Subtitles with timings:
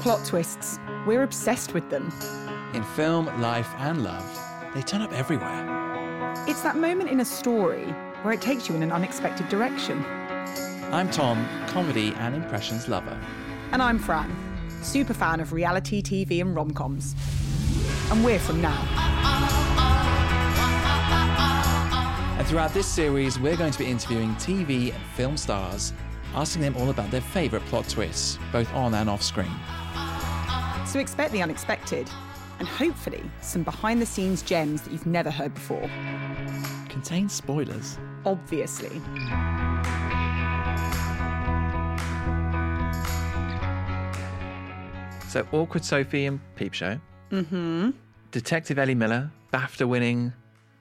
[0.00, 0.78] Plot twists.
[1.06, 2.10] We're obsessed with them.
[2.72, 4.24] In film, life, and love,
[4.74, 5.66] they turn up everywhere.
[6.48, 7.84] It's that moment in a story
[8.22, 10.02] where it takes you in an unexpected direction.
[10.90, 13.14] I'm Tom, comedy and impressions lover.
[13.72, 14.34] And I'm Fran,
[14.80, 17.14] super fan of reality TV and rom coms.
[18.10, 18.80] And we're from now.
[22.38, 25.92] And throughout this series, we're going to be interviewing TV and film stars,
[26.34, 29.52] asking them all about their favourite plot twists, both on and off screen.
[30.90, 32.10] So expect the unexpected,
[32.58, 35.88] and hopefully some behind the scenes gems that you've never heard before.
[36.88, 37.96] Contains spoilers.
[38.26, 39.00] Obviously.
[45.28, 46.98] So, Awkward Sophie and Peep Show.
[47.30, 47.90] Mm-hmm.
[48.32, 50.32] Detective Ellie Miller, BAFTA winning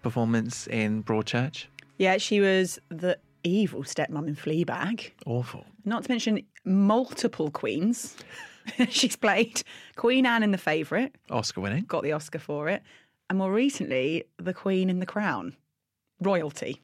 [0.01, 1.65] performance in Broadchurch.
[1.99, 5.11] Yeah, she was the evil stepmom in Fleabag.
[5.27, 5.67] Awful.
[5.85, 8.17] Not to mention multiple queens.
[8.89, 9.63] She's played
[9.95, 11.85] Queen Anne in The Favourite, Oscar winning.
[11.85, 12.81] got the Oscar for it,
[13.29, 15.55] and more recently, the Queen in The Crown.
[16.21, 16.81] Royalty.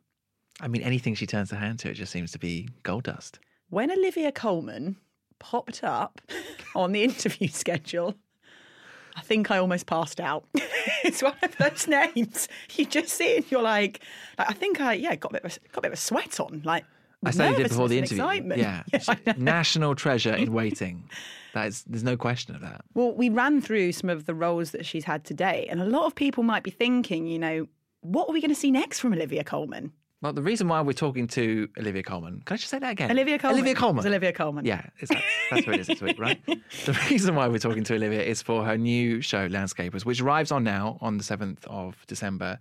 [0.62, 3.40] I mean, anything she turns her hand to, it just seems to be gold dust.
[3.70, 4.96] When Olivia Colman
[5.40, 6.22] popped up
[6.76, 8.16] on the interview schedule,
[9.18, 10.46] I think I almost passed out.
[11.04, 14.02] it's one of those names you just see it and you're like,
[14.38, 16.02] like I think I yeah got a bit of a, got a bit of a
[16.02, 16.86] sweat on like.
[17.26, 18.24] I said studied it before the interview.
[18.24, 18.62] Excitement.
[18.62, 18.84] Yeah,
[19.26, 19.34] know.
[19.38, 21.10] national treasure in waiting.
[21.54, 22.84] That is, there's no question of that.
[22.94, 26.06] Well, we ran through some of the roles that she's had today, and a lot
[26.06, 27.68] of people might be thinking, you know,
[28.02, 29.94] what are we going to see next from Olivia Colman?
[30.22, 33.12] Well, the reason why we're talking to Olivia Colman, can I just say that again?
[33.12, 33.58] Olivia Colman.
[33.58, 34.00] Olivia Colman.
[34.00, 34.66] It's Olivia Colman.
[34.66, 36.44] Yeah, it's, that's, that's what it is this week, right?
[36.48, 40.52] the reason why we're talking to Olivia is for her new show, Landscapers, which arrives
[40.52, 42.58] on now on the 7th of December.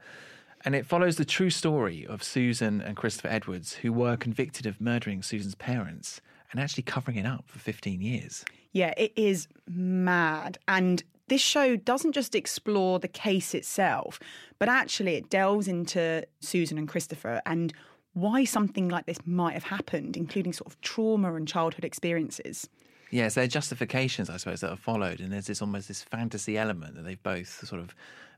[0.64, 4.80] And it follows the true story of Susan and Christopher Edwards, who were convicted of
[4.80, 6.20] murdering Susan's parents
[6.50, 8.44] and actually covering it up for 15 years.
[8.72, 10.58] Yeah, it is mad.
[10.66, 14.18] And this show doesn't just explore the case itself,
[14.58, 17.72] but actually it delves into Susan and Christopher and
[18.14, 22.68] why something like this might have happened, including sort of trauma and childhood experiences.
[23.10, 25.20] Yes, they're justifications, I suppose, that are followed.
[25.20, 27.94] And there's this almost this fantasy element that they've both sort of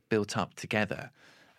[0.09, 1.11] built up together.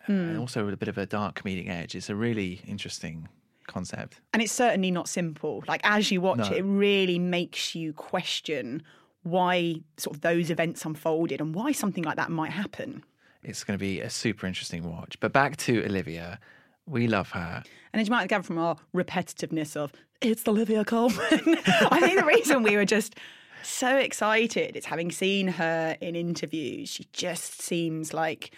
[0.08, 0.30] Mm.
[0.30, 1.96] And also with a bit of a dark comedic edge.
[1.96, 3.28] It's a really interesting
[3.68, 4.22] concept.
[4.34, 5.64] And it's certainly not simple.
[5.68, 6.46] Like as you watch No.
[6.46, 8.84] it, it really makes you question
[9.24, 13.04] why sort of those events unfolded and why something like that might happen.
[13.44, 15.20] It's going to be a super interesting watch.
[15.20, 16.40] But back to Olivia.
[16.86, 17.64] We love her.
[17.92, 19.92] And as you might gather from our repetitiveness of
[20.22, 21.18] it's Olivia Colman,
[21.92, 23.16] I think the reason we were just
[23.64, 26.88] so excited is having seen her in interviews.
[26.90, 28.52] She just seems like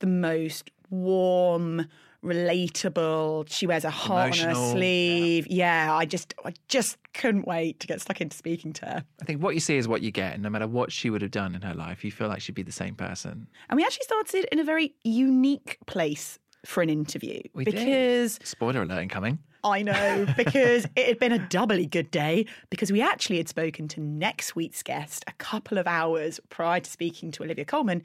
[0.00, 1.86] the most warm,
[2.24, 3.46] relatable.
[3.50, 5.46] She wears a heart on her sleeve.
[5.48, 5.94] Yeah.
[5.94, 9.04] I just, I just couldn't wait to get stuck into speaking to her.
[9.20, 10.34] I think what you see is what you get.
[10.34, 12.54] And no matter what she would have done in her life, you feel like she'd
[12.54, 13.46] be the same person.
[13.68, 17.74] And we actually started in a very unique place for an interview We did.
[17.74, 19.38] because Spoiler alert incoming.
[19.62, 23.88] I know, because it had been a doubly good day because we actually had spoken
[23.88, 28.02] to next week's guest a couple of hours prior to speaking to Olivia Colman,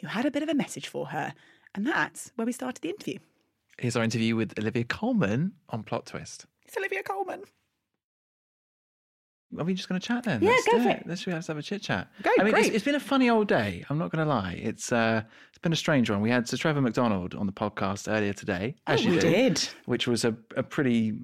[0.00, 1.34] who had a bit of a message for her.
[1.74, 3.18] And that's where we started the interview.
[3.78, 6.46] Here's our interview with Olivia Colman on Plot Twist.
[6.66, 7.42] It's Olivia Colman.
[9.58, 10.42] Are we just going to chat then?
[10.42, 11.00] Yeah, Let's go do for it.
[11.00, 11.06] it.
[11.06, 12.08] Let's let's have a chit chat.
[12.22, 12.66] Go, I mean, great.
[12.66, 13.84] It's, it's been a funny old day.
[13.90, 14.58] I'm not going to lie.
[14.62, 16.22] It's uh, it's been a strange one.
[16.22, 19.68] We had Sir Trevor McDonald on the podcast earlier today, as you we do, did.
[19.84, 21.14] which was a, a pretty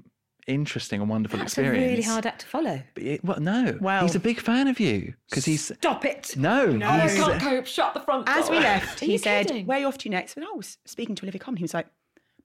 [0.49, 1.91] interesting and wonderful That's a experience.
[1.91, 2.83] really hard act to follow.
[2.95, 3.79] But it- well, no.
[3.81, 6.35] Well- he's a big fan of you because he's Stop it.
[6.37, 6.79] no.
[6.85, 7.67] I he's, uh, can't cope.
[7.67, 8.35] Shut the front door.
[8.37, 9.67] As we left, he said, kidding?
[9.67, 10.37] Where are you off to next?
[10.37, 11.59] And I was speaking to Olivia Colman.
[11.59, 11.87] He was like,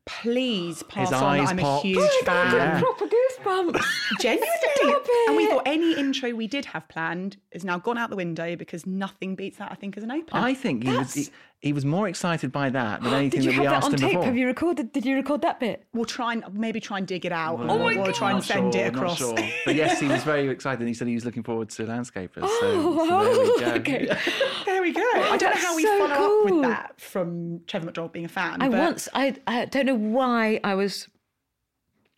[0.06, 1.86] Please pass His on eyes I'm popped.
[1.86, 2.82] a huge I got fan.
[2.84, 3.86] proper goosebumps.
[4.20, 5.00] Genuinely.
[5.28, 8.58] And we thought any intro we did have planned is now gone out the window
[8.58, 10.42] because nothing beats that, I think, as an opener.
[10.42, 11.32] I think he was
[11.64, 13.78] he, he was more excited by that than anything Did you that we have that
[13.78, 14.10] asked on him tape?
[14.12, 14.26] before.
[14.26, 14.92] Have you recorded?
[14.92, 15.86] Did you record that bit?
[15.94, 17.60] We'll try and maybe try and dig it out.
[17.60, 19.18] Oh or my we'll try and Not send sure, it not across.
[19.18, 19.36] sure.
[19.66, 20.88] But yes, he was very excited.
[20.88, 22.42] He said he was looking forward to Landscapers.
[22.42, 24.06] So, Oh, so there we go.
[24.16, 24.18] okay.
[24.66, 25.02] There we go.
[25.02, 26.44] I don't know That's how we so follow up cool.
[26.46, 28.62] with that from Trevor McDonald being a fan.
[28.62, 31.08] I but once, I, I don't know why I was,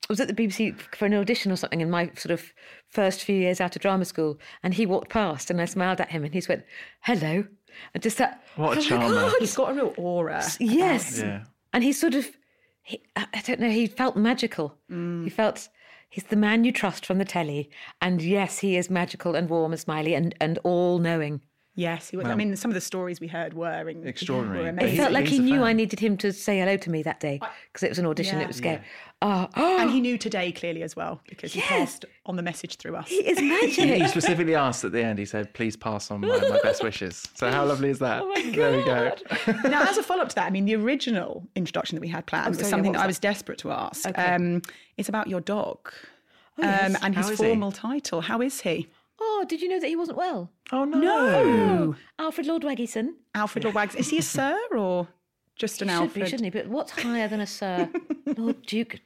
[0.09, 2.53] I was at the BBC for an audition or something in my sort of
[2.88, 6.12] first few years out of drama school, and he walked past, and I smiled at
[6.12, 6.63] him, and he just went,
[7.01, 7.45] "Hello,"
[7.94, 8.44] and just that.
[8.56, 9.13] What a oh my charmer.
[9.13, 9.33] God.
[9.39, 10.44] he's got a real aura.
[10.60, 11.44] Yes, um, Yeah.
[11.74, 12.27] and he sort of,
[12.83, 14.77] he, I I don't know, he felt magical.
[14.92, 15.24] Mm.
[15.24, 15.69] He felt.
[16.10, 17.69] He's the man you trust from the telly,
[18.01, 21.42] and yes, he is magical and warm and smiley and, and all knowing.
[21.77, 22.25] Yes, he was.
[22.25, 24.63] I mean, some of the stories we heard were in, Extraordinary.
[24.63, 25.63] Were But It felt like he knew fan.
[25.63, 28.38] I needed him to say hello to me that day because it was an audition.
[28.38, 28.45] Yeah.
[28.45, 28.81] It was scary.
[29.27, 31.69] Oh, oh, and he knew today clearly as well because he Yes.
[31.69, 33.07] passed on the message through us.
[33.10, 34.01] he is magic.
[34.01, 37.27] He specifically asked at the end, he said, please pass on my, my best wishes.
[37.33, 38.22] So how lovely is that?
[38.24, 39.16] Oh There we go.
[39.69, 42.25] now, as a follow up to that, I mean, the original introduction that we had
[42.27, 44.07] planned was sorry, something what that I was was desperate to ask.
[44.07, 44.24] Okay.
[44.36, 44.62] Um,
[44.98, 45.92] it's about your dog
[46.57, 46.95] yes.
[46.95, 47.45] um, and his How is he?
[47.45, 48.22] formal title.
[48.22, 48.88] How is he?
[49.19, 50.51] oh, did you know that he wasn't well?
[50.74, 51.00] Oh, no.
[51.00, 51.95] No.
[52.19, 53.13] Alfred Lord Waggison.
[53.33, 53.95] Alfred Lord Wags.
[53.95, 55.07] Is he a sir or
[55.56, 56.24] just an He should Alfred?
[56.25, 56.60] be, shouldn't he?
[56.62, 57.89] But what's higher than a Sir?
[58.38, 58.98] Lord Duke,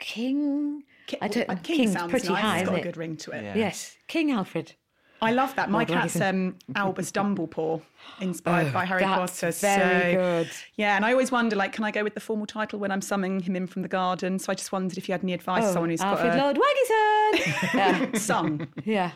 [0.00, 0.82] King.
[1.06, 1.48] Ki- I don't.
[1.48, 2.42] well, King King's sounds pretty nice.
[2.42, 2.80] high, It's isn't got it?
[2.80, 3.42] a good ring to it.
[3.44, 3.54] Yeah.
[3.56, 4.74] Yes, King Alfred.
[5.22, 5.70] I love that.
[5.70, 7.82] My Lord cat's um, Albus Dumblepaw,
[8.22, 9.52] inspired by Harry Oh, that's Potter.
[9.52, 10.50] very so, good.
[10.76, 13.02] Yeah, and I always wonder, like, can I go with the formal title when I'm
[13.02, 14.38] summoning him in from the garden?
[14.38, 15.64] So I just wondered if you had any advice.
[15.66, 17.74] Oh, someone who's Alfred got Lord Waggison.
[17.74, 18.18] yeah, a
[18.84, 19.10] yeah.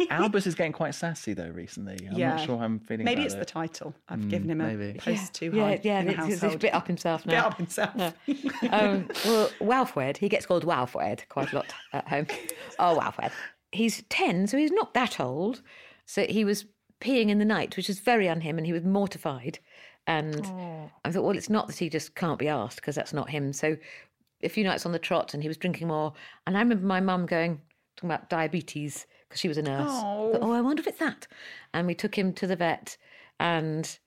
[0.10, 2.08] Albus is getting quite sassy, though, recently.
[2.10, 3.38] I'm yeah, not sure I'm feeling Maybe about it's it.
[3.38, 3.94] the title.
[4.08, 4.98] I've given him a maybe.
[4.98, 6.54] post too yeah, high yeah, in the it's, it's household.
[6.54, 7.32] a bit up himself now.
[7.32, 7.96] Bit up himself.
[8.70, 12.26] um, well, Walfred, he gets called Walfred quite a lot at home.
[12.78, 13.32] Oh, Walfred.
[13.72, 15.62] He's 10, so he's not that old.
[16.06, 16.66] So he was
[17.00, 19.58] peeing in the night, which was very on him, and he was mortified.
[20.06, 20.44] And
[21.04, 23.52] I thought, well, it's not that he just can't be asked, because that's not him.
[23.52, 23.76] So
[24.42, 26.12] a few nights on the trot, and he was drinking more.
[26.46, 27.60] And I remember my mum going,
[27.96, 29.88] talking about diabetes, because she was a nurse.
[29.90, 30.38] Oh.
[30.42, 31.26] Oh, I wonder if it's that.
[31.72, 32.98] And we took him to the vet,
[33.40, 33.98] and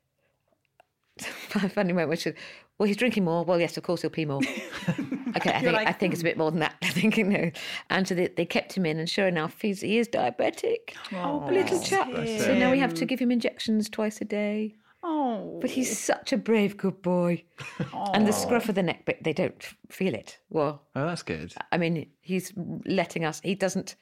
[1.63, 2.35] moment when she said,
[2.77, 3.43] well, he's drinking more.
[3.43, 4.41] Well, yes, of course he'll pee more.
[4.89, 6.75] okay, I think, like, I think it's a bit more than that.
[6.83, 7.49] I think, you know.
[7.89, 10.93] And so they, they kept him in, and sure enough, he's, he is diabetic.
[11.13, 12.07] Oh, Little chap.
[12.13, 14.75] So now we have to give him injections twice a day.
[15.01, 17.43] Oh, But he's such a brave, good boy.
[18.13, 20.37] And the scruff of the neck bit, they don't feel it.
[20.49, 21.53] Well, Oh, that's good.
[21.71, 22.51] I mean, he's
[22.85, 23.95] letting us, he doesn't,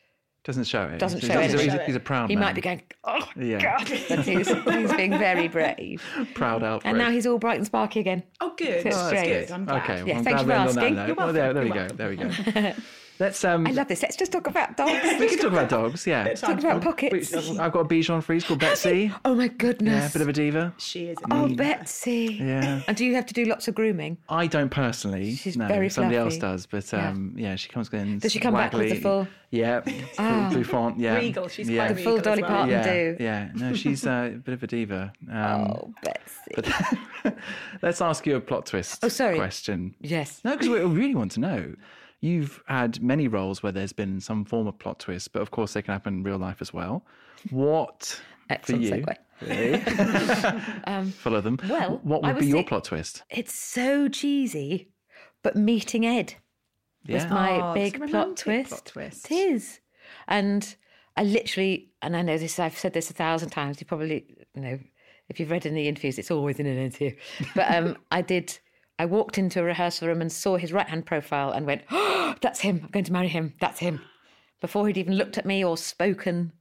[0.44, 1.00] Doesn't show it.
[1.00, 1.60] Doesn't he's, show he's, it.
[1.62, 2.44] He's, a, he's a proud he man.
[2.46, 3.60] might be going, oh, Yeah.
[3.62, 3.88] God.
[4.10, 6.04] But he's, he's being very brave.
[6.34, 6.90] proud Alfred.
[6.90, 8.24] And now he's all bright and sparky again.
[8.42, 8.84] oh, good.
[8.84, 9.48] That's oh, That's great.
[9.48, 9.52] good.
[9.54, 9.84] I'm glad.
[9.84, 11.08] Okay, well, Yeah, I'm thank glad you for end on that asking.
[11.08, 11.96] You're Well, there, there we welcome.
[11.96, 11.96] go.
[11.96, 12.74] There we go.
[13.20, 13.68] Let's um.
[13.68, 14.02] I love this.
[14.02, 14.92] Let's just talk about dogs.
[15.20, 16.08] we can talk about dogs.
[16.08, 16.24] Yeah.
[16.24, 17.34] Bit of talk about for- pockets.
[17.34, 19.12] I've got a Bichon Frise called Betsy.
[19.24, 19.94] Oh my goodness.
[19.94, 20.74] Yeah, a bit of a diva.
[20.78, 21.18] She is.
[21.30, 21.56] Oh, amazing.
[21.58, 22.38] Betsy.
[22.42, 22.82] Yeah.
[22.88, 24.18] And do you have to do lots of grooming?
[24.30, 25.36] I don't personally.
[25.36, 26.66] She's no, very somebody else does.
[26.66, 27.56] But um, yeah.
[27.56, 28.20] she comes in.
[28.20, 31.00] Does she come back with the full- Yeah, full bouffant.
[31.00, 31.48] Yeah, Regal.
[31.48, 31.86] She's yeah.
[31.86, 32.52] quite The full Dolly well.
[32.52, 32.70] Parton.
[32.70, 33.18] yeah, do.
[33.20, 33.50] yeah.
[33.54, 35.14] No, she's uh, a bit of a diva.
[35.32, 36.74] Um, oh, Betsy.
[37.82, 39.04] Let's ask you a plot twist.
[39.04, 39.38] Oh, sorry.
[39.38, 39.96] Question.
[40.02, 40.42] yes.
[40.44, 41.76] No, because we really want to know.
[42.24, 45.74] You've had many roles where there's been some form of plot twist, but of course
[45.74, 47.06] they can happen in real life as well.
[47.50, 49.06] What Excellent for you?
[49.06, 49.16] segue.
[49.42, 51.12] Really?
[51.12, 51.60] Full of them.
[51.68, 53.24] well, what I would was be your plot twist?
[53.30, 54.90] It's so cheesy,
[55.42, 56.36] but meeting Ed
[57.10, 58.70] was my Oh, it's big a plot twist.
[58.70, 59.30] plot twist.
[59.30, 59.80] It is.
[60.30, 60.76] And
[61.18, 63.82] I literally, and I know this, I've said this a thousand times.
[63.82, 64.26] You probably,
[64.56, 64.80] you know,
[65.28, 67.16] if you've read in the interviews, it's always in an interview.
[67.54, 68.58] But um, I did,
[69.00, 72.36] I walked into a rehearsal room and saw his right hand profile and went, oh,
[72.42, 72.82] that's him.
[72.84, 73.54] I'm going to marry him.
[73.60, 74.02] That's him.
[74.62, 76.54] Before he'd even looked at me or spoken.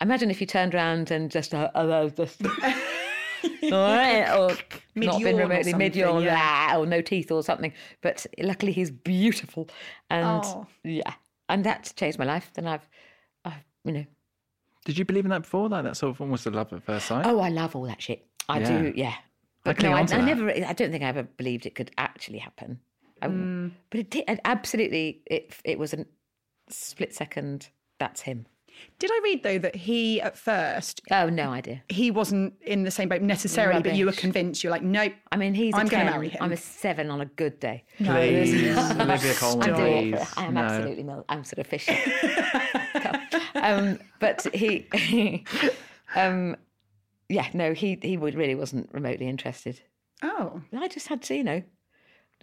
[0.00, 4.56] Imagine if you turned around and just, uh, uh, just, all right, or
[4.94, 6.76] not been remotely mid yawn, yeah.
[6.76, 7.72] or no teeth or something.
[8.02, 9.68] But luckily, he's beautiful,
[10.10, 10.66] and Oh.
[10.82, 11.14] yeah,
[11.48, 12.50] and that's changed my life.
[12.54, 12.88] Then I've,
[13.44, 14.04] I've, you know,
[14.84, 15.68] Did you believe in that before?
[15.68, 17.24] Like that sort of almost a love at first sight?
[17.26, 18.26] oh, I love all that shit.
[18.48, 18.82] I Yeah.
[18.82, 19.14] do, yeah.
[19.64, 22.80] But no, I, I never, I don't think I ever believed it could actually happen.
[23.22, 23.70] I, Mm.
[23.90, 24.40] But it did.
[24.44, 26.04] Absolutely, it it was a
[26.68, 27.68] split second.
[27.98, 28.46] That's him.
[28.98, 31.82] Did I read though that he at first Oh, no idea.
[31.88, 34.64] he wasn't in the same boat necessarily, but you were convinced.
[34.64, 35.12] You're like, nope.
[35.30, 36.42] I mean, he's I'm a gonna marry him.
[36.42, 37.84] I'm a seven on a good day.
[37.98, 38.52] Please,
[39.00, 40.16] Olivia Colman, I'm doing it.
[40.18, 40.32] please.
[40.36, 40.60] I am No.
[40.62, 41.96] absolutely mil- I'm sort of fishy.
[43.54, 44.88] um, but he,
[46.16, 46.56] um,
[47.28, 49.80] yeah, no, he he really wasn't remotely interested.
[50.22, 51.62] Oh, I just had to, you know,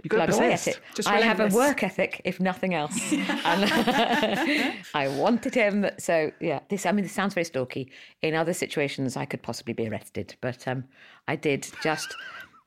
[0.03, 0.79] You got to plug away at it.
[0.95, 2.97] Just I have a work ethic, if nothing else.
[3.13, 5.87] and I wanted him.
[5.97, 6.85] So yeah, this.
[6.85, 7.91] I mean, this sounds very stalky.
[8.21, 10.83] In other situations, I could possibly be arrested, but um,
[11.27, 12.13] I did just.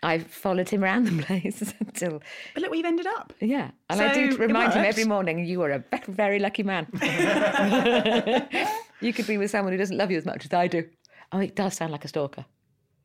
[0.02, 2.20] I followed him around the place until
[2.52, 3.32] but look where you've ended up.
[3.40, 6.86] yeah, and I do remind him every morning, "You are a ve- very lucky man.
[9.00, 10.84] you could be with someone who doesn't love you as much as I do."
[11.34, 12.46] Oh, it does sound like a stalker.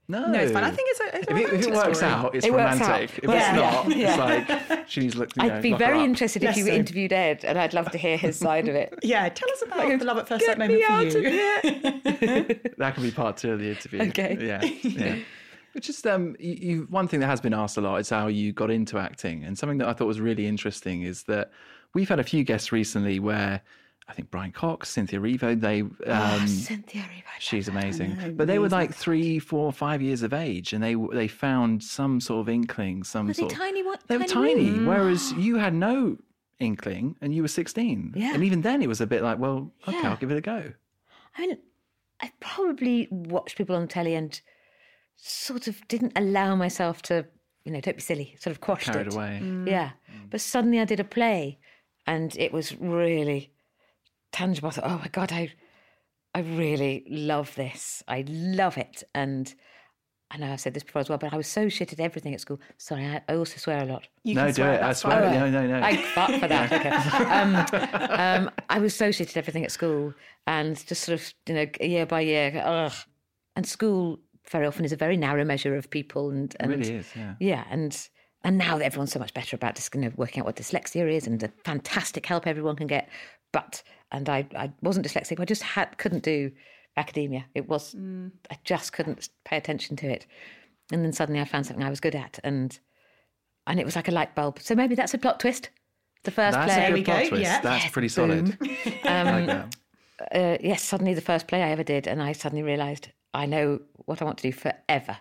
[0.08, 0.64] No, No, it's fine.
[0.64, 2.12] I think it's a, it's a If it, if it romantic works story.
[2.14, 2.82] out, it's It works out.
[2.82, 3.18] romantic.
[3.20, 5.44] If Yeah, it's not, yeah, it's like she she's looking.
[5.44, 6.06] You know, I'd be lock very up.
[6.06, 6.80] interested if you Bless him.
[6.80, 8.98] interviewed Ed, and I'd love to hear his side of it.
[9.04, 11.20] Yeah, tell us about the love at first sight moment me for out you.
[11.20, 12.74] of.
[12.78, 14.02] That can be part two of the interview.
[14.10, 14.38] Okay.
[14.42, 14.64] Yeah.
[14.64, 15.16] Yeah.
[15.76, 18.26] It's just um, you, you, one thing that has been asked a lot is how
[18.28, 21.52] you got into acting, and something that I thought was really interesting is that
[21.94, 23.62] we've had a few guests recently where
[24.10, 25.60] I think Brian Cox, Cynthia Erivo.
[25.60, 27.24] They oh, um, oh, Cynthia Erivo.
[27.38, 28.18] She's amazing.
[28.18, 31.84] know, but they were like three, four, five years of age, and they they found
[31.84, 33.52] some sort of inkling, some Were they sort.
[33.52, 33.84] of, tiny?
[33.84, 34.02] What?
[34.08, 35.38] they were tiny tiny, whereas ah.
[35.38, 36.18] you had no
[36.60, 38.14] inkling, and you were sixteen.
[38.16, 38.34] Yeah.
[38.34, 40.10] And even then, it was a bit like, well, okay, Yeah.
[40.10, 40.74] I'll give it a go.
[41.38, 41.58] I mean,
[42.20, 44.40] I probably watched people on telly and
[45.16, 47.26] sort of didn't allow myself to,
[47.64, 49.14] you know, don't be silly, sort of quashed Carried it.
[49.14, 49.40] away.
[49.42, 49.68] Mm.
[49.68, 49.92] Yeah.
[50.12, 50.30] Mm.
[50.30, 51.60] But suddenly I did a play
[52.08, 53.52] and it was really
[54.32, 54.70] tangible.
[54.70, 55.52] I thought, oh my God, I
[56.34, 58.04] I really love this.
[58.08, 59.04] I love it.
[59.16, 59.54] And
[60.32, 62.36] I know I've said this before as well, but I was so shit at everything
[62.36, 62.60] at school.
[62.78, 64.08] Sorry, I, I also swear a lot.
[64.24, 64.82] You no, can do swear, it.
[64.82, 65.22] I swear.
[65.22, 65.34] fine.
[65.34, 65.82] No, no, no.
[65.84, 66.72] I fought for that.
[66.72, 66.90] Okay.
[67.30, 67.56] Um,
[68.46, 70.14] um, I was so shit at everything at school,
[70.46, 72.94] and just sort of, you know, year by year, ugh.
[73.56, 74.20] And school
[74.50, 77.08] very often is a very narrow measure of people, and, it and really is.
[77.16, 77.36] Yeah.
[77.40, 78.10] yeah, and
[78.44, 81.28] and now everyone's so much better about just you know working out what dyslexia is
[81.28, 83.10] and the fantastic help everyone can get.
[83.52, 83.82] But
[84.12, 85.40] and I I wasn't dyslexic.
[85.40, 86.52] I just had couldn't do
[86.98, 87.46] academia.
[87.56, 87.96] It was
[88.52, 90.26] I just couldn't pay attention to it.
[90.92, 92.78] And then suddenly I found something I was good at, and
[93.68, 94.60] and it was like a light bulb.
[94.62, 95.70] So maybe that's a plot twist.
[96.24, 96.88] The first That's play.
[96.90, 97.44] a we good plot go, twist.
[97.44, 97.62] yeah.
[97.62, 98.60] That's Yes, pretty solid.
[98.60, 98.70] boom.
[99.06, 99.76] I like Um, that.
[100.36, 103.80] uh, yes, suddenly the first play I ever did, and I suddenly realised I know
[104.06, 105.18] what I want to do forever.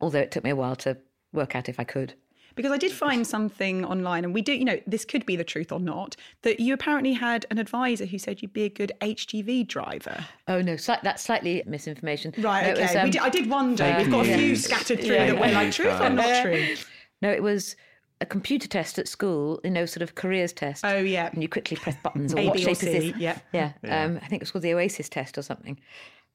[0.00, 0.96] Although it took me a while to
[1.32, 2.14] work out if I could.
[2.54, 5.44] Because I did find something online, and we do, you know, this could be the
[5.44, 8.92] truth or not, that you apparently had an advisor who said you'd be a good
[9.00, 10.24] HGV driver.
[10.48, 12.32] Oh no, slight, that's slightly misinformation.
[12.38, 12.82] Right, No, okay.
[12.82, 13.84] was, um, we did, I did wonder.
[13.84, 15.40] fake We've got a few scattered through Yeah, that yeah.
[15.40, 16.74] we're like, truth or not true?
[17.22, 17.76] No, it was
[18.22, 20.84] a computer test at school, you know, sort of careers test.
[20.84, 21.30] Oh, yeah.
[21.32, 23.16] And you quickly press buttons or A, what B, or C, is this?
[23.18, 23.38] yeah.
[23.52, 23.72] Yeah.
[23.84, 25.78] Um, I think it was called the Oasis test or something.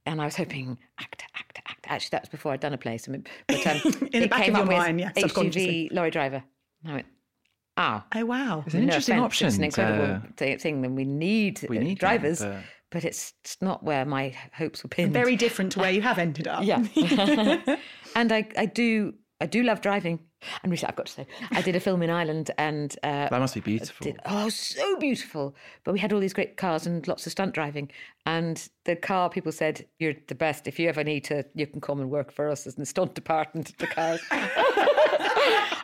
[0.05, 1.89] And I was hoping actor, actor, actor.
[1.89, 2.97] Actually, that was before I'd done a play.
[2.97, 3.11] So,
[3.47, 5.11] but um, In the it back came of up your with mind, yeah.
[5.13, 6.43] HGV lorry driver.
[6.83, 7.05] And I went,
[7.77, 8.05] ah.
[8.13, 8.63] Oh, wow.
[8.65, 9.47] It's an no interesting offence, option.
[9.47, 12.61] It's an incredible to- thi- thing, and we need, We uh, need them, drivers, but-
[12.91, 13.03] but...
[13.05, 15.13] it's, it's not where my hopes were pinned.
[15.13, 16.63] Very different to where you have ended up.
[16.63, 16.85] Yeah.
[18.15, 20.19] and I, I do I do love driving.
[20.63, 23.39] And recently, I've got to say, I did a film in Ireland and uh, that
[23.39, 24.03] must be beautiful.
[24.03, 25.55] did, oh, so beautiful.
[25.83, 27.89] But we had all these great cars and lots of stunt driving.
[28.25, 30.67] And the car people said, You're the best.
[30.67, 33.13] If you ever need to, you can come and work for us as the stunt
[33.15, 34.21] department of the cars.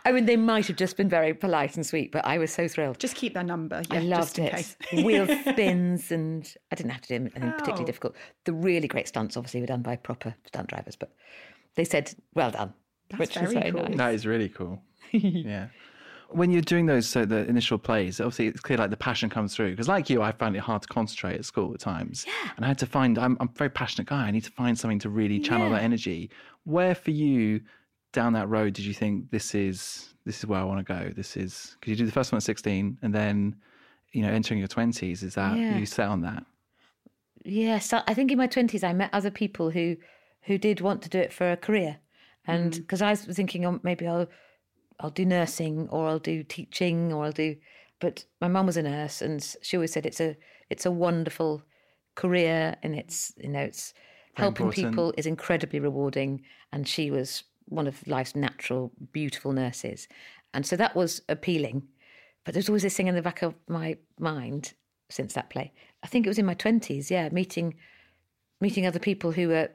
[0.03, 2.67] I mean, they might have just been very polite and sweet, but I was so
[2.67, 2.97] thrilled.
[2.99, 3.83] Just keep their number.
[3.91, 4.51] Yeah, I loved just in it.
[4.53, 4.75] case.
[4.93, 7.85] Wheel spins, and I didn't have to do anything particularly Oh.
[7.85, 8.15] difficult.
[8.45, 11.13] The really great stunts, obviously, were done by proper stunt drivers, but
[11.75, 12.73] they said, "Well done,"
[13.17, 13.83] which was very very cool.
[13.89, 13.97] nice.
[13.97, 14.81] That is really cool.
[15.11, 15.67] yeah.
[16.29, 19.53] When you're doing those, so the initial plays, obviously it's clear like the passion comes
[19.53, 19.71] through.
[19.71, 22.25] Because like you, I found it hard to concentrate at school at times.
[22.25, 22.51] Yeah.
[22.55, 24.27] And I had to find, I'm, I'm a very passionate guy.
[24.27, 25.75] I need to find something to really channel Yeah.
[25.75, 26.29] that energy.
[26.63, 27.59] Where for you
[28.13, 31.11] down that road did you think this is, this is where I want to go?
[31.13, 33.55] This is, because you do the first one at 16 and then,
[34.13, 35.77] you know, entering your 20s, is that, Yeah.
[35.77, 36.45] you set on that?
[37.43, 39.97] Yes, I I think in my twenties I met other people who
[40.43, 41.97] who did want to do it for a career,
[42.45, 42.77] and mm.
[42.77, 44.27] because I was thinking, oh, maybe I'll
[44.99, 47.55] I'll do nursing or I'll do teaching or I'll do.
[47.99, 50.35] But my mum was a nurse, and she always said it's a
[50.69, 51.61] it's a wonderful
[52.15, 53.93] career, and it's you know it's
[54.35, 54.91] helping important.
[54.91, 60.07] people is incredibly rewarding, and she was one of life's natural, beautiful nurses,
[60.53, 61.83] and so that was appealing.
[62.43, 64.73] But there's always this thing in the back of my mind
[65.09, 65.71] since that play.
[66.03, 67.75] I think it was in my twenties, yeah, meeting
[68.59, 69.69] meeting other people who were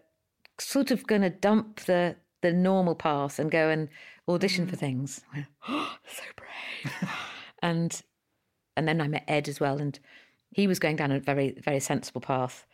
[0.58, 3.88] sort of going to dump the the normal path and go and
[4.28, 5.22] audition for things.
[5.34, 7.10] Went, oh, so brave.
[7.62, 8.02] and
[8.76, 9.98] and then I met Ed as well, and
[10.50, 12.66] he was going down a very very sensible path,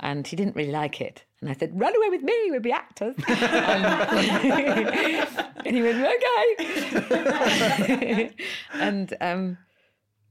[0.00, 1.24] and he didn't really like it.
[1.40, 3.84] And I said, "Run away with me, we'll be actors." and,
[5.66, 6.04] and he went,
[7.08, 8.34] "Okay."
[8.74, 9.58] and um,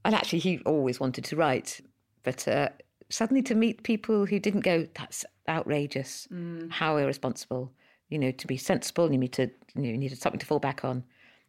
[0.04, 1.80] and actually, he always wanted to write,
[2.22, 2.68] but uh,
[3.08, 6.28] suddenly to meet people who didn't go, "That's outrageous!
[6.70, 7.72] How irresponsible!"
[8.10, 10.58] You know, to be sensible, you need to you, know, you needed something to fall
[10.58, 11.04] back on.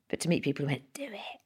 [0.09, 1.39] But to meet people who went, "Do it,"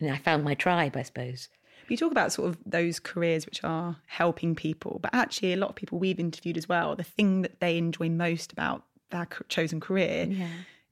[0.00, 1.48] and I found my tribe, I suppose.
[1.88, 5.68] You talk about sort of those careers which are helping people, but actually, a lot
[5.68, 9.80] of people we've interviewed as well, the thing that they enjoy most about their chosen
[9.80, 10.26] career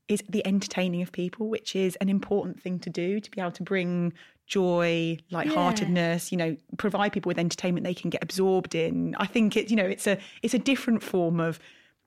[0.09, 3.53] is the entertaining of people, which is an important thing to do to be able
[3.53, 4.13] to bring
[4.47, 9.15] joy, lightheartedness, you know, provide people with entertainment they can get absorbed in.
[9.19, 11.59] I think it's, you know, it's a it's a different form of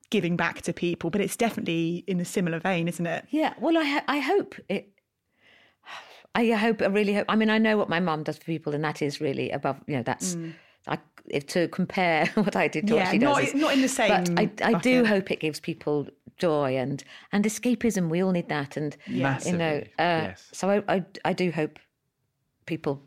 [0.10, 3.26] giving back to people, but it's definitely in a similar vein, isn't it?
[3.30, 4.90] Yeah, well, I ho- I hope it.
[6.34, 7.26] I hope I really hope.
[7.30, 9.80] I mean, I know what my mum does for people, and that is really above.
[9.88, 10.36] You know, that's
[10.88, 10.98] I,
[11.30, 13.36] if to compare what I did to what Yeah, she does.
[13.36, 16.08] not- is- not in the But same I, I do hope it gives people
[16.38, 18.10] joy and and escapism.
[18.10, 18.96] We all need that, and
[19.46, 19.78] you know.
[19.98, 20.50] Uh, yes.
[20.52, 21.80] So I, I I do hope
[22.66, 23.02] people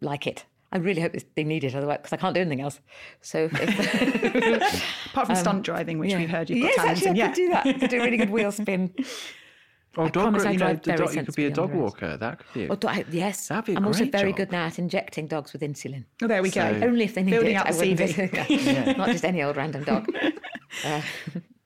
[0.00, 0.46] like it.
[0.70, 2.78] I really hope they need it otherwise because I can't do anything else.
[3.22, 6.26] So, if, Apart from stunt driving, which Um, yeah.
[6.26, 7.16] we've heard you've got yes, talent actually, in.
[7.16, 7.26] I Yeah.
[7.28, 7.66] could do that.
[7.66, 8.94] I could do a really good wheel spin.
[9.96, 12.16] Or I dog, you know, the dog, you could be a dog walker.
[12.18, 12.68] That could be.
[12.68, 14.36] Or do I, yes, That'd be a I'm also very job.
[14.36, 16.04] good now at injecting dogs with insulin.
[16.22, 16.60] Oh, there we go.
[16.78, 17.58] So- Only if they need Building it.
[17.58, 18.96] up I the wouldn't- CV.
[18.98, 20.06] Not just any old random dog.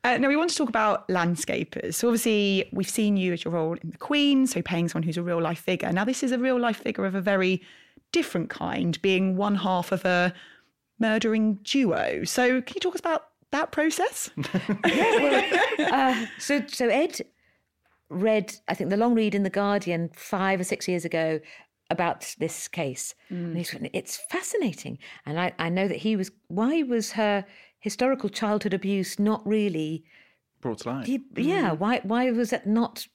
[0.05, 1.95] Uh, now, we want to talk about landscapers.
[1.95, 5.17] So, obviously, we've seen you as your role in The Queen, so paying someone who's
[5.17, 5.93] a real life figure.
[5.93, 7.63] Now, this is a real life figure of a very
[8.13, 10.33] different kind, being one half of a
[10.99, 12.25] murdering duo.
[12.25, 14.31] So, can you talk us about that process?
[15.79, 17.21] Uh, so, so Ed
[18.09, 21.41] read, I think, the long read in the Guardian five or six years ago
[21.91, 24.99] about this case, and he's written, it's fascinating.
[25.27, 26.31] And I, I know that he was.
[26.49, 27.45] Why was her
[27.81, 30.05] historical childhood abuse not really?
[30.61, 31.07] brought to light.
[31.07, 31.73] he- Yeah.
[31.73, 32.01] Why?
[32.05, 33.07] Why was it not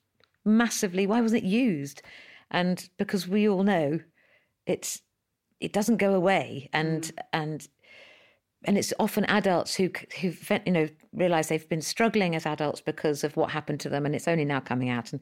[0.46, 1.08] massively?
[1.08, 2.02] Why wasn't it used?
[2.52, 4.00] And because we all know,
[4.68, 5.02] it's
[5.60, 7.12] it doesn't go away, and mm.
[7.34, 7.68] and
[8.64, 9.90] and it's often adults who
[10.22, 10.34] who
[10.66, 14.14] you know realize they've been struggling as adults because of what happened to them, and
[14.14, 15.22] it's only now coming out, and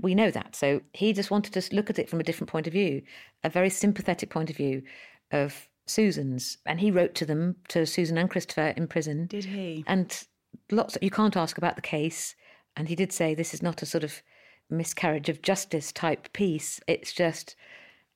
[0.00, 0.56] we know that.
[0.56, 3.02] So he just wanted to look at it from a different point of view,
[3.44, 4.82] a very sympathetic point of view
[5.30, 9.26] of Susan's, and he wrote to them to Susan and Christopher in prison.
[9.26, 9.84] Did he?
[9.86, 10.26] And
[10.70, 12.34] lots you can't ask about the case,
[12.76, 14.22] and he did say this is not a sort of
[14.70, 16.80] miscarriage of justice type piece.
[16.86, 17.56] It's just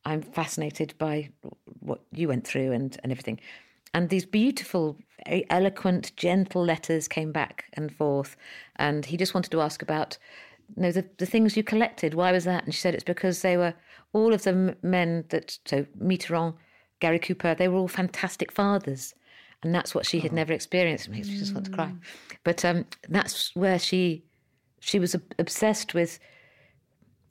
[0.04, 1.30] I'm fascinated by
[1.80, 3.40] what you went through and, and everything.
[3.92, 4.99] And these beautiful,
[5.50, 8.37] eloquent, gentle letters came back and forth.
[8.76, 10.18] And he just wanted to ask about,
[10.76, 12.14] you know, the, the things you collected.
[12.14, 12.64] Why was that?
[12.64, 13.75] And she said it's because they were
[14.12, 16.54] all of the men that, so Mitterrand,
[17.00, 19.14] Gary Cooper, they were all fantastic fathers.
[19.62, 21.06] And that's what she had never experienced.
[21.06, 21.92] It makes me just want to cry.
[22.42, 24.25] But um, that's where she
[24.80, 26.18] she was obsessed with,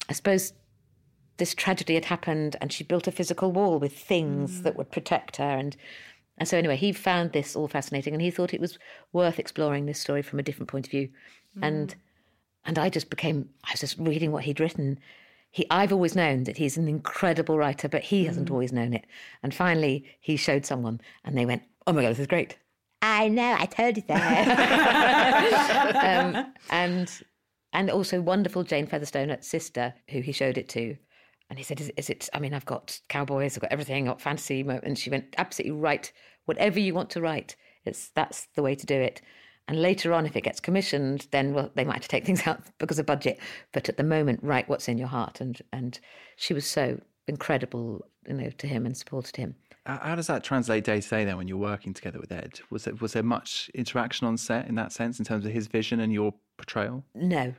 [0.09, 0.53] I suppose,
[1.37, 4.77] this tragedy had happened and she built a physical wall with things that mm.
[4.77, 5.57] would protect her.
[5.57, 5.75] And
[6.37, 8.77] and so anyway he found this all fascinating and he thought it was
[9.11, 11.09] worth exploring this story from a different point of view.
[11.61, 11.95] And mm.
[12.65, 14.99] and I just became I was just reading what he'd written.
[15.51, 18.51] He I've always known that he's an incredible writer but he hasn't mm.
[18.51, 19.05] always known it.
[19.41, 22.57] And finally he showed someone and they went oh my god this is great.
[23.01, 24.45] I know I told you that
[26.35, 27.11] um, and
[27.73, 30.95] and also wonderful Jane Featherstone at Sister, who he showed it to.
[31.53, 34.15] And he said, is, is it, I mean, I've got cowboys, I've got everything, I've
[34.15, 34.63] got fantasy.
[34.63, 36.11] mo-" And she went, absolutely right.
[36.45, 39.21] Whatever you want to write, it's, that's the way to do it.
[39.67, 42.47] And later on, if it gets commissioned, then well, they might have to take things
[42.47, 43.39] out because of budget.
[43.71, 45.41] But at the moment, write what's in your heart.
[45.41, 45.99] And and
[46.37, 49.53] she was so incredible, you know, to him and supported him.
[49.85, 52.61] How how does that translate day to day then when you're working together with Ed?
[52.71, 55.67] Was there, was there much interaction on set in that sense in terms of his
[55.67, 57.05] vision and your portrayal?
[57.13, 57.53] No.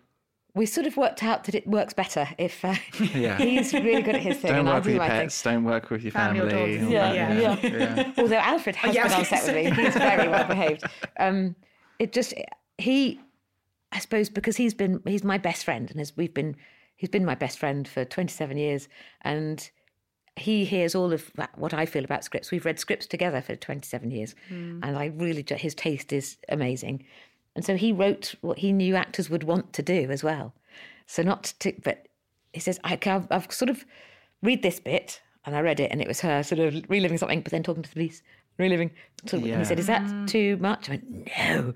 [0.54, 2.74] We sort of worked out that it works better if uh,
[3.12, 3.36] Yeah.
[3.38, 4.52] he's really good at his thing.
[4.52, 5.20] Don't and I work with do your my thing.
[5.22, 5.42] pets.
[5.42, 6.76] Don't work with your Family family.
[6.76, 6.84] dogs.
[6.86, 7.58] all Yeah, yeah.
[7.62, 8.12] yeah.
[8.18, 10.84] Although Alfred has yeah, been on set with me, he's very well behaved.
[11.18, 11.56] Um,
[11.98, 12.34] it just
[12.78, 13.20] he,
[13.92, 16.54] I suppose, because he's been he's my best friend, and as we've been,
[16.96, 18.88] he's been my best friend for twenty seven years,
[19.22, 19.68] and
[20.36, 22.50] he hears all of that, what I feel about scripts.
[22.50, 27.04] We've read scripts together for twenty seven years, and I really his taste is amazing,
[27.56, 30.54] and so he wrote what he knew actors would want to do as well.
[31.06, 32.08] So not to, but
[32.52, 33.84] he says I, I've, I've sort of
[34.42, 37.40] read this bit, and I read it, and it was her sort of reliving something,
[37.42, 38.22] but then talking to the police,
[38.58, 38.90] reliving.
[39.32, 41.74] And he said, "Is that too much?" I went, "No,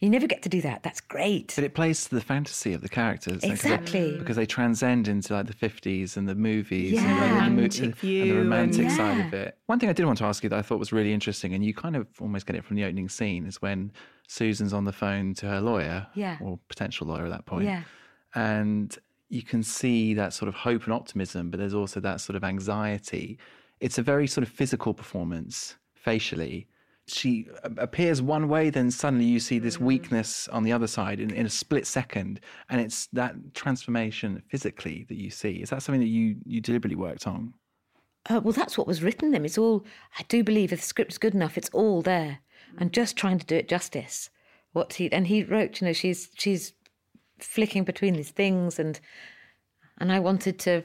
[0.00, 0.82] you never get to do that.
[0.82, 3.42] That's great." But it plays to the fantasy of the characters.
[3.42, 4.18] like, 'cause it- Exactly.
[4.18, 7.18] Because they transcend into like the 50s and the movies and, Yeah.
[7.18, 9.56] the, and, the, Romantic uh, and the view romantic and- side of it.
[9.66, 11.64] One thing I did want to ask you that I thought was really interesting, and
[11.64, 13.92] you kind of almost get it from the opening scene, is when
[14.28, 16.38] Susan's on the phone to her lawyer, Yeah.
[16.40, 17.64] or potential lawyer at that point.
[17.66, 17.82] Yeah.
[18.34, 18.96] And
[19.28, 22.44] you can see that sort of hope and optimism, but there's also that sort of
[22.44, 23.38] anxiety.
[23.80, 26.68] It's a very sort of physical performance facially.
[27.08, 27.46] She
[27.78, 31.46] appears one way, then suddenly you see this weakness on the other side in, in
[31.46, 32.40] a split second.
[32.68, 35.52] And it's that transformation physically that you see.
[35.62, 37.54] Is that something that you, you deliberately worked on?
[38.28, 39.44] Uh, well, that's what was written them.
[39.44, 39.84] It's all.
[40.18, 42.40] I do believe if the script's good enough, it's all there,
[42.74, 42.80] Mm.
[42.80, 44.30] and just trying to do it justice.
[44.72, 46.72] What he and he wrote, you know, she's she's
[47.38, 49.00] flicking between these things, and
[49.98, 50.82] and I wanted to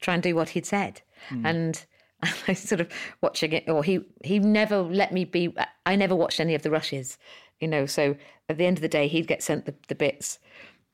[0.00, 1.44] try and do what he'd said, mm.
[1.44, 1.84] and
[2.48, 2.88] I sort of
[3.20, 5.54] watching it, or he he never let me be.
[5.86, 7.18] I never watched any of the rushes,
[7.60, 7.86] you know.
[7.86, 8.16] So
[8.48, 10.38] at the end of the day, he'd get sent the, the bits.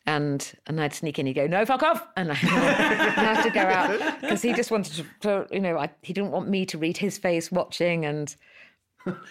[0.07, 1.25] And and I'd sneak in.
[1.25, 4.71] He'd go, "No, fuck off!" And I, I have to go out because he just
[4.71, 8.05] wanted to, to you know, I, he didn't want me to read his face watching,
[8.05, 8.37] and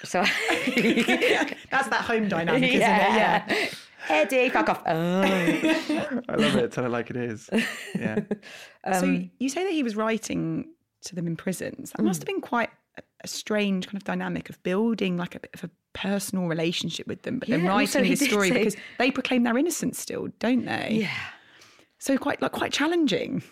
[0.03, 0.23] so
[1.71, 2.81] That's that home dynamic, isn't it?
[2.81, 3.69] Yeah.
[4.09, 4.83] Eddie, fuck off.
[4.86, 5.21] Oh.
[6.29, 6.71] I love it.
[6.71, 7.49] Tell it like it is.
[7.95, 8.19] Yeah.
[8.93, 10.67] so um, you say that he was writing
[11.05, 11.91] to them in prisons.
[11.91, 12.23] That must mm.
[12.23, 15.69] have been quite a, strange kind of dynamic of building like a bit of a
[15.93, 19.43] personal relationship with them, but then Yeah, also writing this story say- because they proclaim
[19.43, 20.99] their innocence still, don't they?
[21.01, 21.17] Yeah.
[21.99, 23.43] So quite like quite challenging.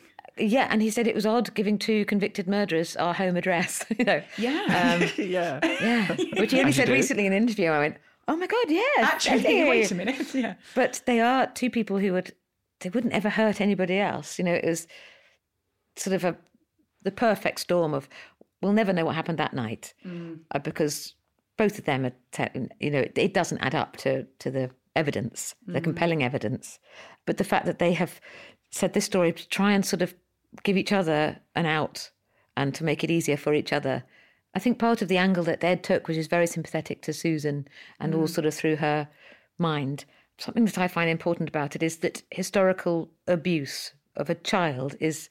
[0.41, 3.85] Yeah, and he said it was odd giving two convicted murderers our home address.
[3.97, 4.99] you know, Yeah.
[5.01, 5.59] Um, yeah.
[5.63, 6.07] yeah.
[6.37, 6.93] Which he only As said do.
[6.93, 7.69] recently in an interview.
[7.69, 10.33] I went, "Oh my god, yes, Actually, Eddie." wait a minute.
[10.33, 10.55] Yeah.
[10.75, 12.33] But they are two people who would
[12.79, 14.39] they wouldn't ever hurt anybody else.
[14.39, 14.87] You know, it was
[15.95, 16.37] sort of a
[17.03, 18.07] the perfect storm of
[18.61, 20.39] we'll never know what happened that night mm.
[20.51, 21.15] uh, because
[21.57, 24.69] both of them are te- you know it, it doesn't add up to to the
[24.95, 25.83] evidence, the mm.
[25.83, 26.79] compelling evidence.
[27.25, 28.19] But the fact that they have
[28.71, 30.13] said this story to try and sort of
[30.63, 32.11] give each other an out
[32.57, 34.03] and to make it easier for each other.
[34.53, 37.67] I think part of the angle that Ed took, which is very sympathetic to Susan
[37.99, 38.29] and all mm.
[38.29, 39.07] sort of through her
[39.57, 40.05] mind,
[40.37, 45.29] something that I find important about it is that historical abuse of a child is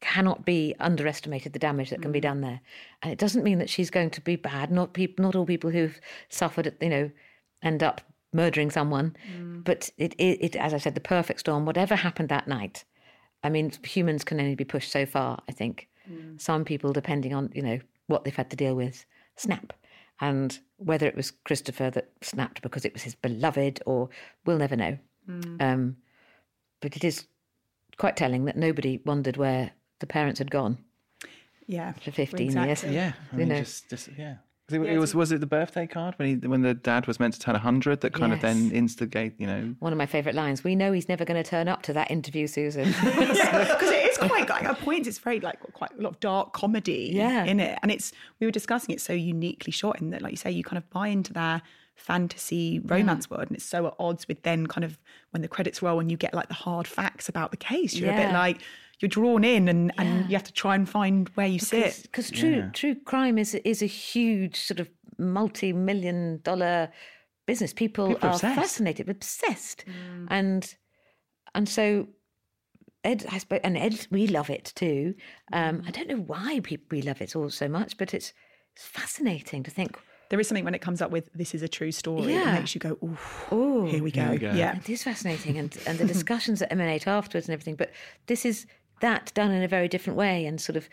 [0.00, 2.22] cannot be underestimated the damage that can be mm.
[2.22, 2.60] done there.
[3.02, 4.70] And it doesn't mean that she's going to be bad.
[4.70, 7.10] Not people not all people who've suffered it, you know
[7.62, 8.00] end up
[8.32, 9.16] murdering someone.
[9.34, 9.64] Mm.
[9.64, 12.84] But it, it, it as i said the perfect storm whatever happened that night
[13.44, 15.88] i mean humans can only be pushed so far i think
[16.36, 17.78] some people depending on you know
[18.08, 19.72] what they've had to deal with snap
[20.20, 24.08] and whether it was christopher that snapped because it was his beloved or
[24.44, 24.98] we'll never know
[25.60, 25.96] um,
[26.80, 27.26] but it is
[27.96, 30.76] quite telling that nobody wondered where the parents had gone
[31.66, 31.92] Yeah.
[31.94, 32.66] for 15 Exactly.
[32.68, 32.84] years.
[32.84, 33.58] Yeah, I You know.
[33.60, 34.36] just, just yeah.
[34.68, 37.20] 'Cause It, it was was it the birthday card when he when the dad was
[37.20, 40.34] meant to turn hundred that kind of then instigate you know One of my favourite
[40.34, 40.64] lines.
[40.64, 42.84] We know he's never going to turn up to that interview, Susan.
[43.04, 46.52] because it is quite like at points it's very like quite a lot of dark
[46.54, 47.44] comedy Yeah.
[47.44, 50.36] in it and it's we were discussing it so uniquely shot in that like you
[50.38, 51.60] say you kind of buy into their
[51.96, 54.98] fantasy romance world and it's so at odds with then kind of
[55.30, 58.10] when the credits roll and you get like the hard facts about the case you're
[58.10, 58.60] a bit like
[59.04, 62.30] you're drawn in and, and you have to try and find where you sit Because
[62.30, 62.70] true Yeah.
[62.72, 64.88] true crime is is a huge sort of
[65.18, 66.90] multi million dollar
[67.46, 67.72] business.
[67.74, 68.54] People, People are are obsessed.
[68.56, 69.84] fascinated, obsessed,
[70.28, 70.74] and
[71.54, 72.08] and so
[73.04, 75.14] Ed, I suppose, and Ed, we love it too.
[75.52, 78.32] Um, I don't know why people we love it all so much, but it's
[78.74, 79.92] it's fascinating to think.
[80.30, 82.52] there is something when it comes up with this is a true story it Yeah.
[82.58, 82.96] makes you go
[83.52, 84.50] oh here we go, we go.
[84.52, 87.76] yeah It is fascinating, and and the discussions that emanate afterwards and everything.
[87.76, 87.90] But
[88.26, 88.66] this is
[89.00, 90.88] that done in a very different way, and sort of,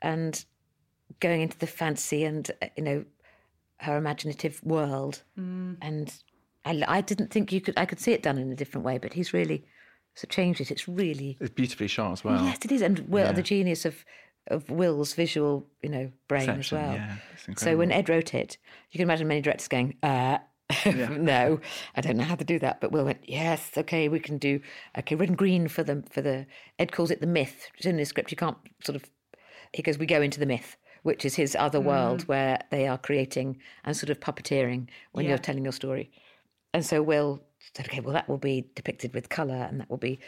[0.00, 0.44] and
[1.20, 3.04] going into the fancy and uh, you know,
[3.78, 5.22] her imaginative world.
[5.36, 6.12] And
[6.64, 7.74] I, I didn't think you could.
[7.76, 9.64] I could see it done in a different way, but he's really
[10.14, 10.70] so changed it.
[10.70, 12.44] It's really it's beautifully shot as well.
[12.44, 13.32] yes, it is, and Will, Yeah.
[13.32, 14.04] the genius of
[14.48, 16.94] of Will's visual, you know, brain as well.
[16.94, 18.58] yeah, it's so when Ed wrote it,
[18.90, 20.38] you can imagine many directors going, uh,
[20.86, 21.60] no,
[21.94, 22.80] I don't know how to do that.
[22.80, 24.60] But Will went, yes, okay, we can do
[24.98, 26.46] okay, red and green for the for the
[26.78, 27.68] Ed calls it the myth.
[27.76, 28.30] It's in the script.
[28.30, 29.04] You can't sort of
[29.74, 32.28] he goes, we go into the myth, which is his other world mm.
[32.28, 35.30] where they are creating and sort of puppeteering when Yeah.
[35.30, 36.10] you're telling your story.
[36.74, 37.42] And so Will
[37.74, 40.20] said, okay, well that will be depicted with colour and that will be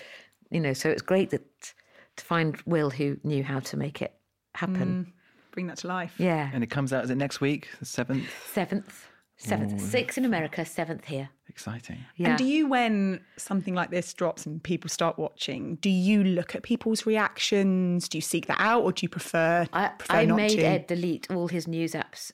[0.50, 1.72] you know, so it's great that
[2.16, 4.14] to find Will who knew how to make it
[4.54, 5.06] happen.
[5.06, 5.12] Mm.
[5.52, 6.50] bring that to life Yeah.
[6.52, 9.70] and it comes out is it next week the seventh Seventh.
[9.70, 9.90] Seventh.
[9.90, 11.28] Six in America, seventh here.
[11.48, 12.30] exciting Yeah.
[12.30, 16.54] And do you, when something like this drops and people start watching, do you look
[16.54, 18.08] at people's reactions?
[18.08, 20.62] Do you seek that out, or do you prefer, I, prefer I not made to?
[20.62, 22.32] Ed delete all his news apps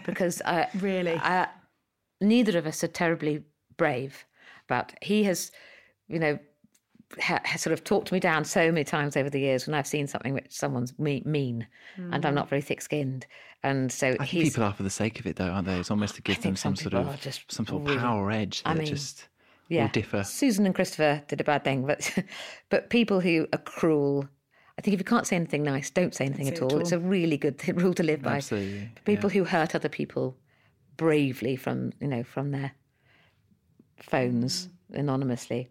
[0.06, 1.16] because I, Really?
[1.16, 1.48] I,
[2.20, 3.44] neither of us are terribly
[3.76, 4.24] brave.
[4.68, 5.50] But he has,
[6.08, 6.38] you know,
[7.20, 9.86] ha, has sort of talked me down so many times over the years when I've
[9.86, 11.66] seen something which someone's me, mean,
[11.96, 12.36] and I'm mm.
[12.36, 13.26] not very thick-skinned,
[13.62, 14.50] and so I think he's.
[14.50, 16.56] people are for the sake of it though aren't they it's almost to give them
[16.56, 19.28] some some sort of just some sort of really- power edge that I mean, just
[19.68, 22.12] yeah, will differ Susan and Christopher did a bad thing, but
[22.70, 24.28] but people who are cruel.
[24.78, 26.76] I think if you can't say anything nice, don't say anything say at all.
[26.76, 28.36] at It's a really good th- rule to live by.
[28.36, 30.36] Absolutely, People who hurt other people
[30.96, 32.72] bravely from you know from their
[34.00, 35.00] phones mm.
[35.00, 35.68] anonymously,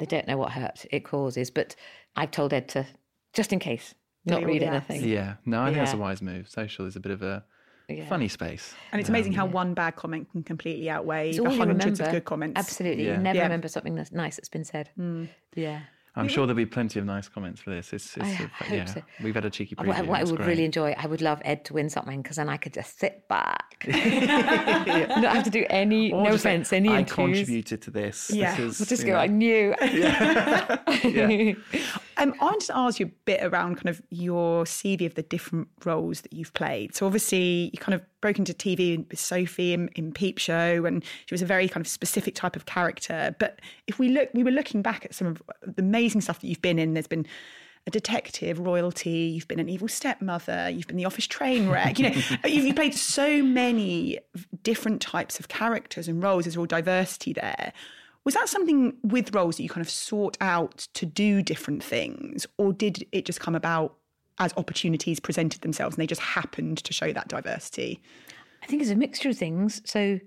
[0.00, 1.50] they don't know what hurt it causes.
[1.50, 1.76] But
[2.16, 2.86] I've told Ed to
[3.32, 3.94] just in case
[4.26, 5.04] not Delete read anything.
[5.08, 7.44] yeah no I think that's a wise move social is a bit of a
[7.88, 8.06] Yeah.
[8.08, 12.04] funny space and it's amazing how one bad comment can completely outweigh the hundreds remember.
[12.04, 12.58] of good comments.
[12.58, 13.12] Absolutely, Yeah.
[13.16, 13.42] you never Yeah.
[13.44, 14.90] remember something that's nice that's been said.
[14.98, 15.28] Mm.
[15.54, 15.80] Yeah.
[16.16, 17.92] I'm sure there'll be plenty of nice comments for this.
[17.92, 19.02] It's, it's I a- hope yeah, so.
[19.22, 19.86] we've had a cheeky preview.
[19.86, 20.48] What, what I would great.
[20.48, 23.28] really enjoy, I would love Ed to win something because then I could just sit
[23.28, 26.12] back, not have to do any.
[26.12, 27.38] Or no just say, offense, any I interviews.
[27.38, 28.30] contributed to this.
[28.32, 28.56] Yeah.
[28.56, 29.12] this is, We'll just go.
[29.12, 29.74] know, I knew.
[31.04, 31.52] yeah.
[32.16, 35.22] Um, I wanted to ask you a bit around kind of your CV of the
[35.22, 36.94] different roles that you've played.
[36.94, 41.02] So obviously you kind of broke into TV with Sophie in, in Peep Show, and
[41.24, 43.34] she was a very kind of specific type of character.
[43.38, 46.46] But if we look, we were looking back at some of the amazing stuff that
[46.46, 46.94] you've been in.
[46.94, 47.26] There's been
[47.86, 51.98] a detective, royalty, you've been an evil stepmother, you've been the office train wreck.
[51.98, 54.18] You know, you've, you've played so many
[54.62, 56.44] different types of characters and roles.
[56.44, 57.72] There's all diversity there.
[58.24, 62.46] Was that something with roles that you kind of sought out to do different things,
[62.58, 63.96] or did it just come about
[64.38, 68.02] as opportunities presented themselves and they just happened to show that diversity?
[68.62, 69.80] I think it's a mixture of things.
[69.84, 70.20] So,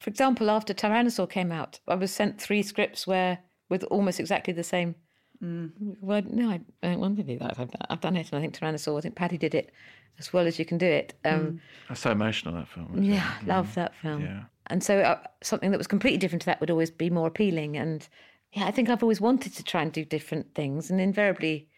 [0.00, 3.38] for example, after Tyrannosaur came out, I was sent three scripts where
[3.74, 4.94] with almost exactly the same.
[5.40, 7.58] Well, no, I, I don't want to do that.
[7.58, 8.96] I've, I've done it, and I think Tyrannosaur.
[8.96, 9.72] I think Paddy did it
[10.18, 11.12] as well as you can do it.
[11.24, 12.86] Um, That's so emotional that film.
[12.90, 13.14] wasn't it?
[13.14, 14.22] Yeah, love that film.
[14.22, 14.44] Yeah.
[14.68, 17.76] And so uh, something that was completely different to that would always be more appealing.
[17.76, 18.08] And
[18.52, 21.68] yeah, I think I've always wanted to try and do different things, and invariably,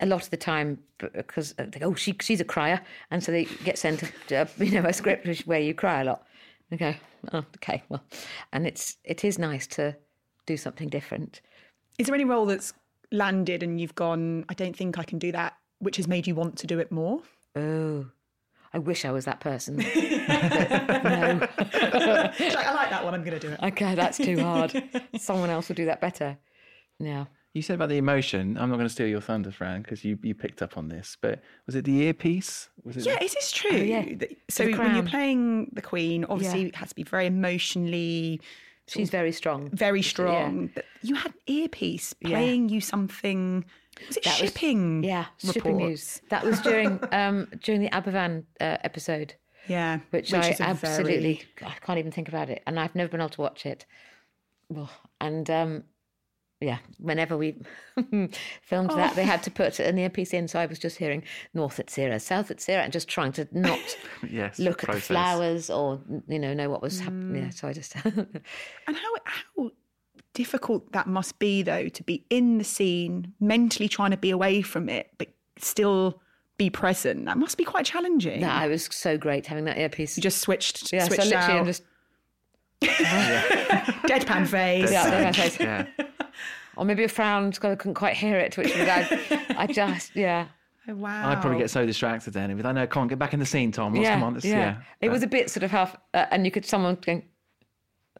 [0.00, 2.80] a lot of the time, because they go, oh, she, she's a crier,
[3.10, 6.04] and so they get sent, a, uh, you know, a script where you cry a
[6.04, 6.26] lot.
[6.70, 6.94] They go,
[7.32, 8.02] oh, okay, well,
[8.52, 9.94] and it's it is nice to
[10.46, 11.40] do something different.
[11.98, 12.72] Is there any role that's
[13.12, 16.34] landed and you've gone, I don't think I can do that, which has made you
[16.34, 17.20] want to do it more?
[17.54, 18.06] Oh,
[18.72, 19.76] I wish I was that person.
[19.76, 23.60] no, like, I like that one, I'm going to do it.
[23.62, 24.82] okay, that's too hard.
[25.18, 26.36] Someone else will do that better.
[26.98, 27.26] Yeah.
[27.54, 28.58] You said about the emotion.
[28.58, 31.16] I'm not going to steal your thunder, Fran, because you, you picked up on this.
[31.18, 32.68] But was it the earpiece?
[32.84, 33.06] Was it?
[33.06, 33.70] Yeah, is this true?
[33.72, 34.04] Oh, yeah.
[34.50, 36.68] So when you're playing the Queen, obviously Yeah.
[36.68, 38.42] it has to be very emotionally,
[38.88, 39.70] She's very strong.
[39.70, 40.70] very strong.
[40.74, 42.28] But you had an earpiece Yeah.
[42.30, 43.64] playing you something.
[44.08, 45.02] Was it That was- shipping?
[45.04, 46.20] Yeah, shipping news.
[46.30, 49.34] That was during um, during the Aberfan uh, episode,
[49.68, 53.08] Yeah, which, I is absolutely very- I can't even think about it, and I've never
[53.10, 53.86] been able to watch it.
[54.68, 55.84] Well, and um,
[56.60, 57.54] yeah, whenever we
[58.62, 61.76] filmed that, they had to put an earpiece in, so I was just hearing north
[61.76, 63.78] Utsire, south Utsire, and just trying to not
[64.30, 64.58] Yes.
[64.58, 67.42] look at the flowers or you know know what was happening.
[67.42, 67.44] Mm.
[67.46, 69.70] Yeah, so I just And how how
[70.32, 74.62] difficult that must be though to be in the scene, mentally trying to be away
[74.62, 76.20] from it, but still
[76.58, 77.26] be present.
[77.26, 78.40] That must be quite challenging.
[78.40, 80.16] that I was so great having that earpiece.
[80.16, 81.60] You just switched, yeah, so switched literally out.
[81.60, 81.82] I'm just
[82.82, 84.90] deadpan face.
[84.90, 85.60] Yeah, I was.
[85.60, 85.86] Yeah.
[86.76, 90.14] Or maybe a frown because I couldn't quite hear it, which was I, I just
[90.14, 90.46] yeah.
[90.88, 91.30] Oh, wow.
[91.30, 92.50] I'd probably get so distracted then.
[92.56, 93.92] If I know, come on, get back in the scene, Tom.
[93.92, 94.34] Let's yeah, come on.
[94.34, 94.56] Let's, yeah.
[94.56, 94.76] yeah.
[95.00, 97.24] It was a bit sort of half, uh, and you could someone going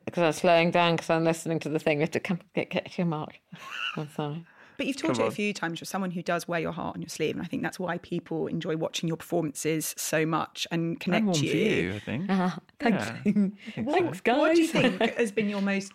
[0.04, 1.98] because I was slowing down because I'm listening to the thing.
[1.98, 3.38] You have to come get, get to your mark.
[3.96, 4.44] I'm sorry.
[4.76, 5.80] But you've talked it a few times.
[5.80, 7.98] You're someone who does wear your heart on your sleeve, and I think that's why
[7.98, 11.64] people enjoy watching your performances so much and And connect one to for you.
[11.64, 12.28] you, I think.
[12.28, 14.38] Uh, thanks, Yeah, thanks, guys.
[14.38, 15.92] What do you think has been your most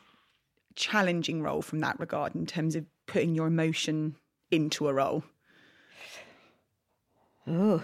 [0.76, 4.16] challenging role from that regard in terms of putting your emotion
[4.52, 5.24] into a role?
[7.48, 7.84] Oh,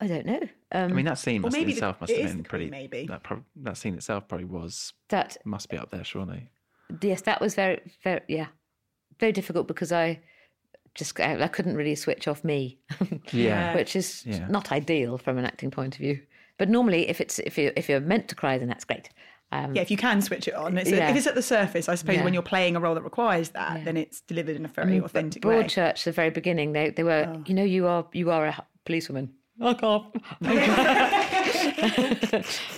[0.00, 0.40] I don't know.
[0.72, 2.64] Um, I mean, that scene must, maybe the- itself must it have been pretty.
[2.68, 3.06] Queen, maybe.
[3.06, 6.50] That, prob- that scene itself probably was that must be up there, surely.
[7.00, 8.46] yes, that was very, very, yeah,
[9.18, 10.20] very difficult because I
[10.94, 12.78] just I, I couldn't really switch off me,
[13.32, 13.74] Yeah.
[13.74, 14.46] which is Yeah.
[14.48, 16.20] not ideal from an acting point of view.
[16.58, 19.08] But normally, if it's if you if you're meant to cry, then that's great.
[19.52, 20.78] Um, Yeah, if you can switch it on.
[20.78, 21.10] It's Yeah.
[21.10, 22.24] if it's at the surface, I suppose Yeah.
[22.24, 23.84] when you're playing a role that requires that, Yeah.
[23.84, 25.56] then it's delivered in a very authentic way.
[25.62, 27.42] Broadchurch, the very beginning, they they were, Oh.
[27.46, 29.34] you know, you are you are a policewoman.
[29.60, 30.06] I can't.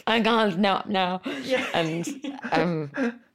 [0.06, 1.20] I can't now now.
[1.42, 1.64] Yeah.
[1.74, 2.08] And
[2.52, 2.90] um,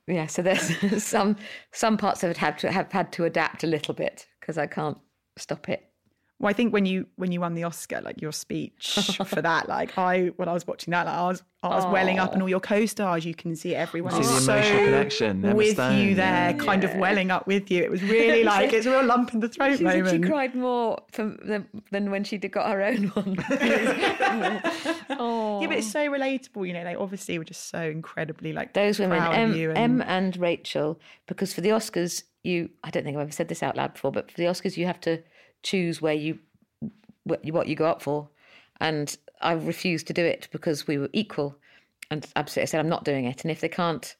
[0.08, 1.36] yeah, so there's some
[1.71, 4.67] some parts of it have to have had to adapt a little bit because I
[4.67, 4.97] can't
[5.38, 5.88] stop it.
[6.39, 9.67] Well, I think when you when you won the Oscar, like your speech for that,
[9.67, 12.41] like I when I was watching that, like I was I was welling up, and
[12.41, 16.15] all your co-stars, you can see everyone See is so connection, Emma with Stone, you
[16.15, 16.54] there, yeah.
[16.54, 17.84] kind of welling up with you.
[17.84, 20.56] It was really like it's a real lump in the throat She said she cried
[20.56, 23.36] more from than, than when she got her own one.
[25.19, 26.65] oh, Yeah, but it's so relatable.
[26.65, 29.71] You know, they obviously were just so incredibly like those women, proud Em, of you.
[29.71, 33.49] And, Em and Rachel, because for the Oscars, you I don't think I've ever said
[33.49, 35.21] this out loud before, but for the Oscars, you have to
[35.63, 36.39] choose where you
[37.24, 38.30] what you, go up for,
[38.80, 41.56] and I refused to do it because we were equal,
[42.10, 44.15] and absolutely I said I'm not doing it, and if they can't,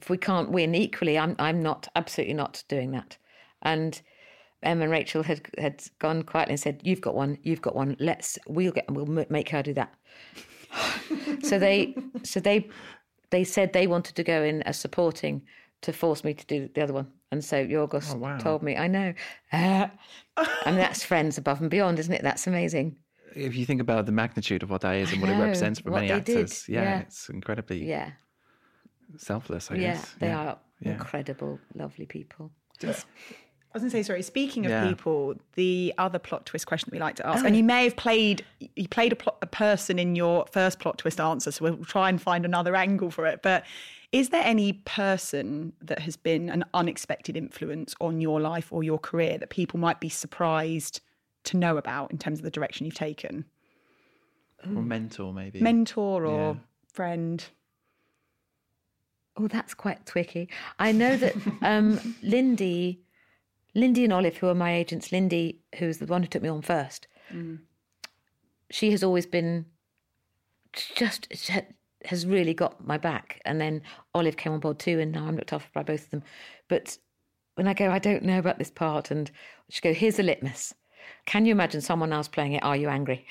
[0.00, 3.16] if we can't win equally, I'm I'm not absolutely not doing that,
[3.62, 4.00] and.
[4.62, 7.36] Em and Rachel had had gone quietly and said, "You've got one.
[7.42, 7.98] You've got one.
[8.00, 9.94] Let's we'll get we'll make her do that."
[11.42, 12.70] so they so they
[13.30, 15.42] they said they wanted to go in as supporting
[15.82, 17.08] to force me to do the other one.
[17.34, 18.38] And so Yorgos Oh, wow.
[18.38, 19.12] told me, I know.
[19.52, 19.88] Uh,
[20.66, 22.22] and that's friends above and beyond, isn't it?
[22.22, 22.94] That's amazing.
[23.34, 25.90] If you think about the magnitude of what that is and what it represents for
[25.90, 26.98] what many actors, yeah, yeah.
[27.00, 28.12] it's incredibly Yeah.
[29.16, 29.80] selfless, I Yeah.
[29.94, 30.14] guess.
[30.20, 30.92] They are Yeah.
[30.92, 32.52] incredible, lovely people.
[32.84, 34.22] I was going to say, sorry.
[34.22, 34.88] Speaking of Yeah.
[34.88, 37.96] people, the other plot twist question that we like to ask, and you may have
[37.96, 38.44] played,
[38.76, 42.08] you played a, plot, a person in your first plot twist answer, so we'll try
[42.08, 43.42] and find another angle for it.
[43.42, 43.64] But
[44.14, 48.96] Is there any person that has been an unexpected influence on your life or your
[48.96, 51.00] career that people might be surprised
[51.42, 53.44] to know about in terms of the direction you've taken?
[54.64, 55.60] Or mentor, maybe.
[55.60, 56.60] Mentor or Yeah.
[56.86, 57.44] friend?
[59.36, 60.48] Oh, that's quite tricky.
[60.78, 63.00] I know that um, Lindy,
[63.74, 66.62] Lindy and Olive, who are my agents, Lindy, who's the one who took me on
[66.62, 67.08] first,
[68.70, 69.66] she has always been
[70.94, 71.62] just she ha-
[72.06, 73.40] has really got my back.
[73.44, 73.82] And then
[74.14, 76.22] Olive came on board too, and now I'm looked after by both of them.
[76.68, 76.98] But
[77.54, 79.30] when I go, I don't know about this part, and
[79.70, 80.74] she go, here's the litmus.
[81.26, 82.64] Can you imagine someone else playing it?
[82.64, 83.26] Are you angry?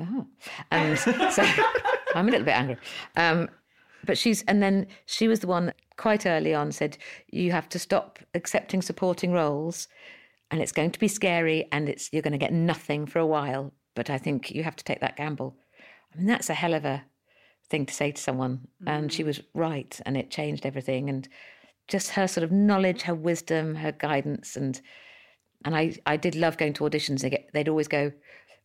[0.00, 0.26] Oh,
[0.70, 1.12] and so
[2.14, 2.76] I'm a little bit angry.
[3.16, 3.48] Um,
[4.04, 6.96] but she's and then she was the one quite early on said
[7.30, 9.88] you have to stop accepting supporting roles
[10.50, 13.26] and it's going to be scary and it's you're going to get nothing for a
[13.26, 15.56] while but i think you have to take that gamble
[16.12, 17.04] i mean that's a hell of a
[17.70, 19.26] thing to say to someone and she mm.
[19.26, 21.28] was right and it changed everything and
[21.86, 24.80] just her sort of knowledge her wisdom her guidance and
[25.64, 28.10] and i i did love going to auditions they get, they'd always go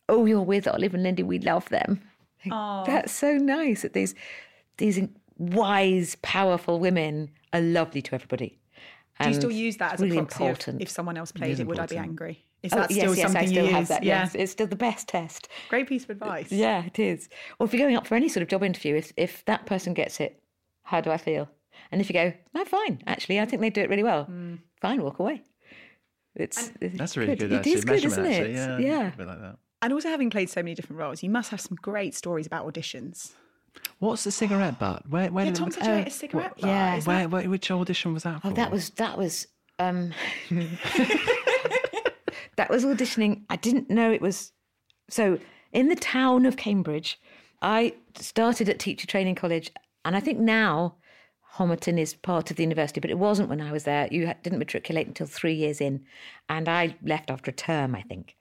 [0.08, 2.00] oh you're with olive and lindy we love them
[2.86, 4.14] that's so nice that these
[4.78, 5.00] these
[5.38, 8.58] wise, powerful women are lovely to everybody.
[9.20, 10.82] Do you still use that as really a proxy important.
[10.82, 12.44] if someone else played is it, would I be angry?
[12.64, 13.88] Is Oh, that yes, still yes, something I still you have use?
[13.90, 14.02] that.
[14.02, 14.20] yeah.
[14.22, 15.48] Yes, it's still the best test.
[15.68, 16.50] Great piece of advice.
[16.50, 17.28] Yeah, it is.
[17.58, 19.92] Or if you're going up for any sort of job interview, if if that person
[19.94, 20.42] gets it,
[20.82, 21.48] how do I feel?
[21.92, 23.02] And if you go, no, fine.
[23.06, 24.24] Actually, I think they do it really well.
[24.24, 24.54] Hmm.
[24.80, 25.42] Fine, walk away.
[26.34, 27.72] It's That's really good, It actually.
[27.72, 28.50] is good, Measurement, isn't actually.
[28.52, 28.54] it?
[28.54, 28.78] Yeah.
[29.02, 29.12] yeah.
[29.12, 29.56] A bit like that.
[29.82, 32.66] And also having played so many different roles, you must have some great stories about
[32.66, 33.32] auditions.
[33.98, 35.08] What's the cigarette butt?
[35.08, 36.70] Where, where Yeah, did Tom it, said you ate a cigarette bar.
[36.70, 36.96] yeah.
[36.96, 38.48] Is where, where, which audition was that for?
[38.48, 39.46] Oh, that was that was
[39.78, 40.12] um
[42.56, 43.42] that was auditioning.
[43.50, 44.52] I didn't know it was
[45.08, 45.38] so
[45.72, 47.20] in the town of Cambridge.
[47.62, 49.70] I started at Teacher Training College,
[50.04, 50.96] and I think now
[51.56, 54.08] Homerton is part of the university, but it wasn't when I was there.
[54.10, 56.04] You didn't matriculate until three years in,
[56.48, 58.36] and I left after a term, I think,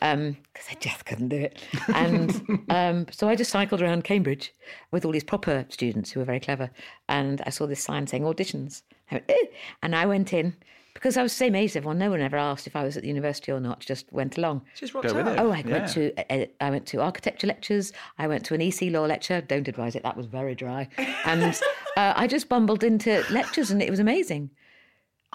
[0.00, 1.62] because I just couldn't do it.
[1.94, 4.52] And um, so I just cycled around Cambridge
[4.92, 6.70] with all these proper students who were very clever,
[7.08, 8.82] and I saw this sign saying auditions.
[9.10, 9.46] I went, "Eh,"
[9.82, 10.56] and I went in
[11.04, 11.98] because I was the same age as everyone.
[11.98, 13.80] No one ever asked if I was at the university or not.
[13.80, 14.62] Just went along.
[14.74, 15.36] Just rocked Go with up.
[15.36, 15.40] it.
[15.40, 15.70] Oh, I Yeah.
[15.72, 17.92] went to uh, I went to architecture lectures.
[18.18, 19.42] I went to an EC law lecture.
[19.42, 20.02] Don't advise it.
[20.02, 20.88] That was very dry.
[21.26, 21.42] And
[21.98, 24.48] uh, I just bumbled into lectures, and it was amazing.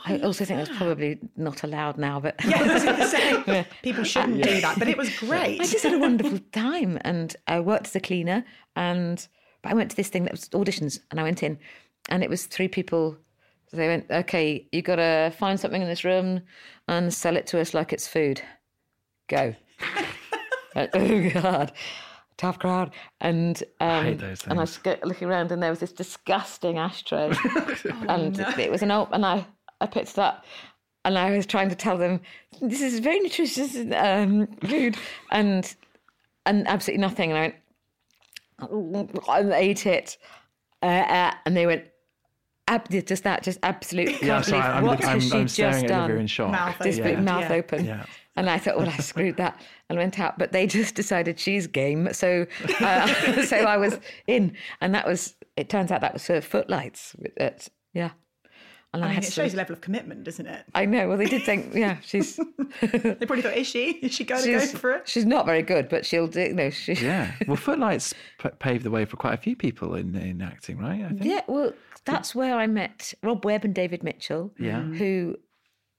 [0.06, 4.42] I also think that's probably not allowed now, but Yeah, I was say people shouldn't
[4.42, 5.62] do that, but it was great.
[5.62, 8.44] I just had a wonderful time, and I worked as a cleaner.
[8.76, 9.28] And
[9.62, 11.60] but I went to this thing that was auditions, and I went in,
[12.10, 13.18] and it was three people.
[13.70, 16.42] So they went, "Okay, you've got to find something in this room
[16.88, 18.42] and sell it to us like it's food.
[19.28, 19.56] Go."
[20.76, 21.72] Like, oh God,
[22.38, 22.92] tough crowd.
[23.22, 27.32] And um, hate those and I was looking around, and there was this disgusting ashtray,
[28.08, 29.46] and it was an old, and I
[29.82, 30.46] I picked it up.
[31.06, 32.20] And I was trying to tell them
[32.62, 34.98] this is very nutritious um, food,
[35.32, 35.76] and
[36.46, 37.32] and absolutely nothing.
[37.32, 37.54] And
[38.60, 40.18] I went, I ate it,
[40.84, 41.86] uh, uh, and they went,
[42.70, 44.22] ab- just that, just absolute.
[44.22, 46.18] Yeah, sorry, I'm, what I'm, has she I'm just staring at Olivia done?
[46.20, 46.52] in shock.
[46.52, 47.16] Mouth Just open.
[47.16, 47.54] big mouth Yeah.
[47.56, 47.86] open.
[47.86, 48.06] Yeah.
[48.36, 50.38] And I thought, well, I screwed that and went out.
[50.40, 52.14] But they just decided she's game.
[52.14, 52.46] So,
[52.80, 54.56] uh, so I was in.
[54.80, 57.16] And that was, it turns out that was for footlights.
[57.38, 58.12] At, yeah.
[58.92, 60.66] And I, I mean, had it to- shows a level of commitment, doesn't it?
[60.74, 61.08] I know.
[61.10, 62.38] Well, they did think, yeah, she's
[62.82, 63.92] They probably thought, is she?
[63.92, 65.08] Is she going to go for it?
[65.08, 66.52] she's not very good, but she'll do.
[66.54, 67.32] No, she, Yeah.
[67.48, 71.04] Well, Footlights p- paved the way for quite a few people in, in acting, right?
[71.06, 71.24] I think.
[71.24, 71.72] Yeah, well,
[72.06, 74.52] that's where I met Rob Webb and David Mitchell.
[74.58, 74.80] Yeah.
[74.80, 74.94] Mm-hmm.
[74.96, 75.36] who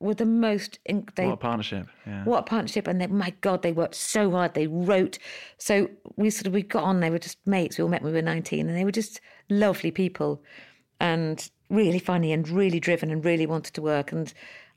[0.00, 0.81] were the most.
[0.87, 1.87] In, they, What a partnership.
[2.07, 2.24] Yeah.
[2.24, 2.88] what a partnership!
[2.88, 4.55] And they, my God, they worked so hard.
[4.55, 5.18] They wrote.
[5.59, 6.98] So we sort of we got on.
[7.00, 7.79] They were just mates.
[7.79, 10.42] We all met when we were nineteen, and they were just lovely people,
[10.98, 14.13] and really funny and really driven and really wanted to work.
[14.13, 14.33] And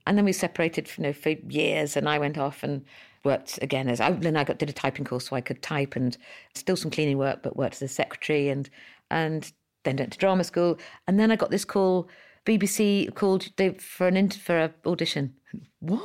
[0.06, 1.96] and then we separated, you know, for years.
[1.96, 2.84] And I went off and
[3.24, 5.96] worked again as I, then I got did a typing course so I could type
[5.96, 6.18] and
[6.56, 8.70] still some cleaning work, but worked as a secretary and
[9.12, 9.52] and
[9.84, 10.78] then went to drama school.
[11.08, 12.10] And then I got this call.
[12.46, 15.34] BBC called for an for a audition.
[15.80, 16.04] What?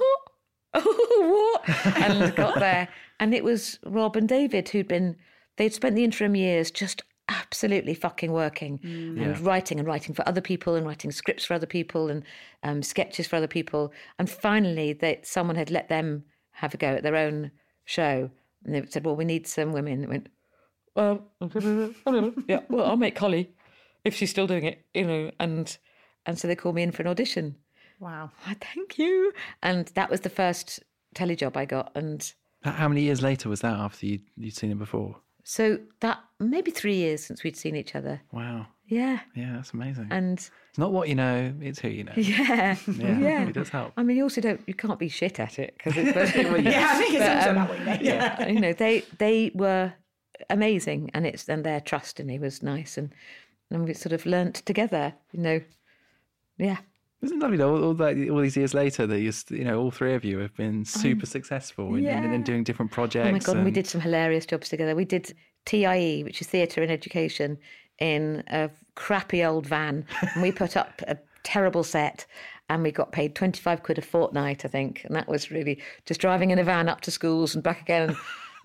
[0.75, 1.97] Oh, what?
[1.97, 5.17] And got there, and it was Rob and David who'd been.
[5.57, 7.03] They'd spent the interim years just
[7.49, 11.67] absolutely fucking working and writing and writing for other people and writing scripts for other
[11.67, 12.23] people and
[12.63, 13.93] um, sketches for other people.
[14.19, 17.51] And finally, they, someone had let them have a go at their own
[17.85, 18.31] show,
[18.65, 20.29] and they said, "Well, we need some women." They went,
[20.95, 21.25] "Well,
[22.49, 23.51] yeah, well, I'll make Holly
[24.05, 25.77] if she's still doing it, you know." And
[26.27, 27.57] and so they called me in for an audition.
[28.01, 28.31] Wow.
[28.47, 29.33] Oh, thank you.
[29.63, 30.81] And that was the first
[31.15, 31.93] telly job I got.
[31.95, 32.31] And
[32.63, 35.17] How many years later was that after you, you'd seen it before?
[35.51, 38.21] So that maybe three years since we'd seen each other.
[38.33, 38.67] Wow.
[38.87, 39.21] Yeah.
[39.35, 40.09] Yeah, that's amazing.
[40.11, 42.13] And it's not what you know; it's who you know.
[42.17, 43.95] yeah, Yeah, it does help.
[43.97, 46.35] I mean, you also don't, you can't be shit at it because it's.
[46.37, 47.79] Yeah, I think it's But, also um, that way.
[47.85, 48.03] mate.
[48.03, 49.95] yeah, you know, they they were
[50.51, 53.11] amazing, and it's and their trust in me was nice, and
[53.71, 55.15] and we sort of learnt together.
[55.33, 55.61] You know,
[56.59, 56.79] yeah.
[57.21, 57.83] Isn't it lovely though?
[57.83, 60.55] All, that, all these years later, that you, you know, all three of you have
[60.55, 63.29] been super successful in, in, in doing different projects.
[63.29, 64.95] Oh my god, and we did some hilarious jobs together.
[64.95, 67.59] We did TIE, which is theatre in education,
[67.99, 72.27] in a crappy old van, and we put up a terrible set.
[72.71, 75.03] And we got paid 25 quid a fortnight, I think.
[75.05, 78.15] And that was really just driving in a van up to schools and back again.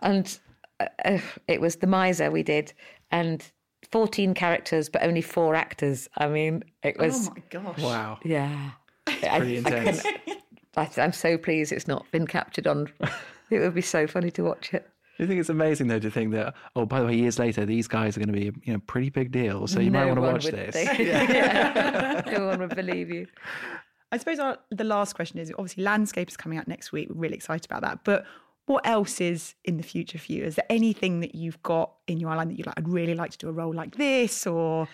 [0.02, 0.38] And,
[0.82, 2.74] uh, uh, it was The Miser we did.
[3.12, 3.50] And
[3.94, 6.10] 14 characters, but only four actors.
[6.18, 7.80] I mean, it oh was, Oh my gosh.
[7.80, 8.72] Wow, yeah.
[9.06, 10.04] pretty intense.
[10.76, 12.92] I, I'm so pleased it's not been captured on.
[13.50, 14.90] It would be so funny to watch it.
[15.18, 17.68] Do you think it's amazing though to think that oh by the way years later
[17.68, 20.16] these guys are going to be you know pretty big deal so you might want
[20.16, 20.74] to watch this.
[20.74, 22.24] think- yeah.
[22.32, 23.28] no one would believe you.
[24.12, 27.10] I suppose our, the last question is obviously Landscapers coming out next week.
[27.10, 28.00] We're really excited about that.
[28.04, 28.26] But
[28.66, 30.44] what else is in the future for you?
[30.44, 33.32] Is there anything that you've got in your line that you're like, I'd really like
[33.32, 34.48] to do a role like this?
[34.48, 34.88] Or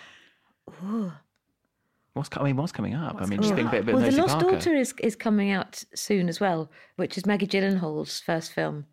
[2.13, 3.17] What's co- I mean what's coming up?
[3.21, 4.51] I mean just being a bit, bit Well, The nosy Lost Parker.
[4.51, 8.85] Daughter is, is coming out soon as well, which is Maggie Gyllenhaal's first film,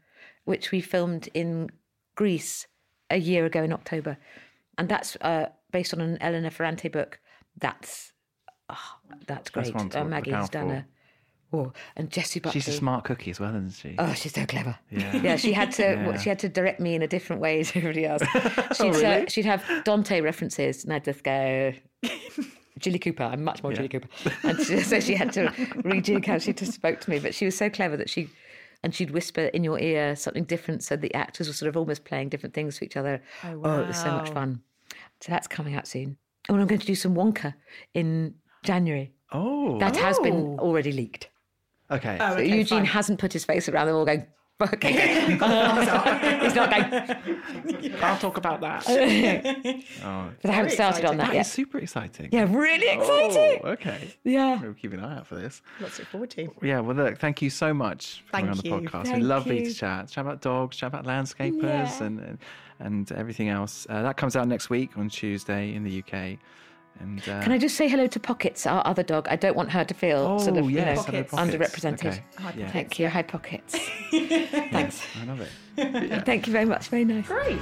[0.44, 1.70] which we filmed in
[2.14, 2.66] Greece
[3.10, 4.18] a year ago in October.
[4.78, 7.18] And that's uh, based on an Elena Ferrante book.
[7.58, 8.12] That's
[8.68, 8.96] oh,
[9.26, 9.74] that's great.
[9.74, 10.74] one to Uh, Maggie's done for.
[10.74, 10.86] a.
[11.52, 12.60] Oh, and Jessie Buckley.
[12.60, 13.94] She's a smart cookie as well, isn't she?
[13.98, 14.76] Oh, she's so clever.
[14.90, 15.16] Yeah.
[15.16, 15.36] yeah.
[15.36, 15.82] She had to.
[15.82, 16.18] Yeah.
[16.18, 18.22] She had to direct me in a different way to everybody else.
[18.32, 19.04] She'd, Oh, really?
[19.04, 21.72] uh, she'd have Dante references, and I'd just go.
[22.78, 23.22] Jilly Cooper.
[23.22, 24.08] I'm much more Jilly Cooper,
[24.42, 25.46] and she, so she had to
[25.82, 27.18] rejig how she just spoke to me.
[27.18, 28.28] But she was so clever that she,
[28.82, 32.04] and she'd whisper in your ear something different, so the actors were sort of almost
[32.04, 33.22] playing different things for each other.
[33.44, 33.76] Oh, wow.
[33.78, 34.60] oh it was so much fun.
[35.20, 36.18] So that's coming out soon.
[36.50, 37.54] Oh, and I'm going to do some Wonka
[37.94, 39.12] in January.
[39.32, 40.58] Oh, That has been Oh.
[40.58, 41.28] already leaked.
[41.90, 42.14] Okay.
[42.14, 42.84] Oh, But okay, Eugene fine.
[42.86, 44.26] hasn't put his face around them all going,
[44.60, 44.92] okay.
[46.42, 48.84] He's not going, I'll talk about that.
[50.04, 51.46] oh, but I haven't started on that that yet.
[51.46, 52.28] is super exciting.
[52.32, 53.60] Yeah, really exciting.
[53.64, 54.14] Oh, okay.
[54.24, 54.60] Yeah.
[54.62, 55.62] We'll keep an eye out for this.
[55.80, 56.48] lots to look forward to.
[56.62, 59.00] Yeah, well, look, thank you so much for coming on the podcast.
[59.00, 59.66] It's Thank been lovely you.
[59.70, 60.08] to chat.
[60.08, 61.62] Chat about dogs, chat about landscapers,
[62.00, 62.04] Yeah.
[62.04, 62.38] and, and
[62.78, 63.86] and everything else.
[63.88, 66.38] Uh, that comes out next week on Tuesday in the UK.
[67.00, 69.28] And uh, Can I just say hello to Pockets, our other dog?
[69.28, 71.30] I don't want her to feel Oh, sort of, yes, you know, hello, Pockets.
[71.32, 71.54] Pockets.
[71.56, 72.06] underrepresented.
[72.06, 72.60] Okay.
[72.60, 72.70] Yeah.
[72.70, 73.08] Thank you.
[73.08, 73.76] Hi, Pockets.
[74.10, 75.02] Thanks.
[75.20, 76.24] I love it.
[76.24, 76.88] Thank you very much.
[76.88, 77.26] Very nice.
[77.26, 77.58] Great.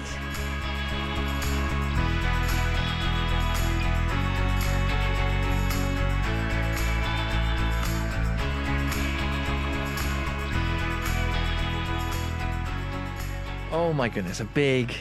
[13.73, 14.95] Oh my goodness, a big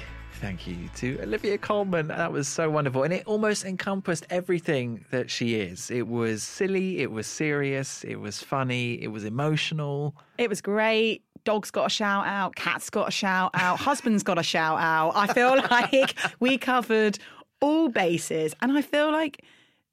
[0.44, 2.10] thank you to Olivia Colman.
[2.10, 3.04] That was so wonderful.
[3.04, 5.90] And it almost encompassed everything that she is.
[5.90, 10.18] It was silly, it was serious, it was funny, it was emotional.
[10.38, 11.24] It was great.
[11.46, 12.58] Dog's got a shout out.
[12.58, 13.80] Cat's got a shout out.
[13.80, 15.14] Husband's got a shout out.
[15.16, 17.20] I feel like we covered
[17.62, 18.54] all bases.
[18.62, 19.46] And I feel like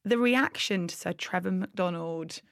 [0.04, 2.42] the reaction to Sir Trevor McDonald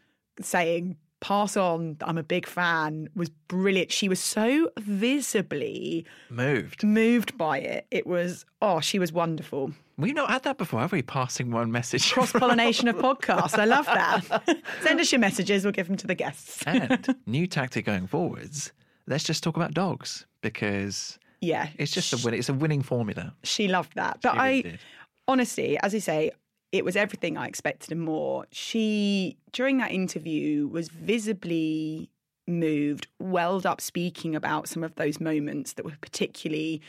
[0.41, 3.91] saying, pass on, I'm a big fan, was brilliant.
[3.93, 6.85] She was so visibly Moved.
[6.85, 7.87] moved by it.
[7.91, 9.73] It was, oh, she was wonderful.
[9.97, 11.03] We've not had that before, have we?
[11.03, 12.13] Passing one message.
[12.13, 13.59] Cross pollination of podcasts.
[13.59, 14.57] I love that.
[14.83, 16.63] Send us your messages, we'll give them to the guests.
[16.67, 18.73] and new tactic going forwards.
[19.09, 21.69] Let's just talk about dogs because Yeah.
[21.79, 22.35] it's just a win.
[22.35, 23.35] It's a winning formula.
[23.43, 24.19] She loved that.
[24.23, 24.79] But She really I did.
[25.27, 26.31] honestly, as I say,
[26.73, 28.47] it was everything I expected and more.
[28.51, 32.11] She, during that interview, was visibly
[32.47, 36.81] moved, welled up speaking about some of those moments that were particularly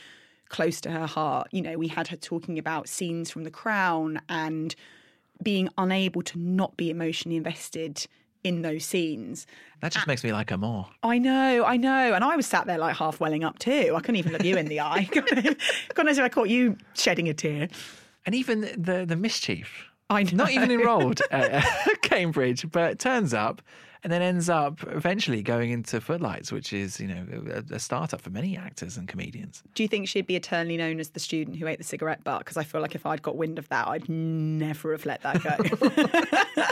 [0.48, 1.48] close to her heart.
[1.52, 4.74] You know, we had her talking about scenes from The Crown and
[5.42, 8.06] being unable to not be emotionally invested
[8.42, 9.46] in those scenes.
[9.80, 10.88] That just makes me like her more.
[11.02, 12.14] I know, I know.
[12.14, 13.94] And I was sat there like half welling up too.
[13.94, 15.08] I couldn't even look you in the eye.
[15.94, 17.68] God knows if I caught you shedding a tear.
[18.26, 19.86] And even the the mischief.
[20.08, 20.30] I know.
[20.32, 21.64] Not even enrolled at
[22.02, 23.62] Cambridge, but turns up
[24.02, 28.20] and then ends up eventually going into Footlights, which is, you know, a, a startup
[28.20, 29.62] for many actors and comedians.
[29.74, 32.40] Do you think she'd be eternally known as the student who ate the cigarette butt?
[32.40, 35.42] Because I feel like if I'd got wind of that, I'd never have let that
[35.42, 36.64] go.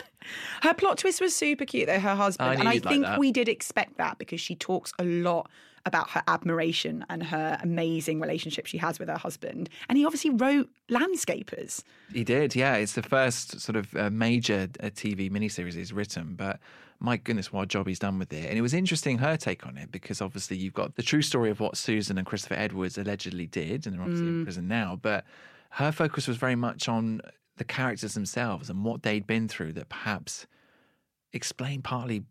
[0.62, 2.48] her plot twist was super cute, though, her husband.
[2.48, 3.18] I and I like think that.
[3.18, 5.50] we did expect that because she talks a lot
[5.88, 9.68] about her admiration and her amazing relationship she has with her husband.
[9.88, 11.82] And he obviously wrote Landscapers.
[12.12, 12.76] He did, yeah.
[12.76, 16.60] It's the first sort of uh, major uh, TV miniseries he's written, but
[17.00, 18.48] my goodness, what a job he's done with it.
[18.48, 21.50] And it was interesting her take on it because obviously you've got the true story
[21.50, 24.98] of what Susan and Christopher Edwards allegedly did, and they're obviously in prison now.
[25.00, 25.24] But
[25.70, 27.20] her focus was very much on
[27.56, 30.46] the characters themselves and what they'd been through that perhaps
[31.32, 32.24] explain partly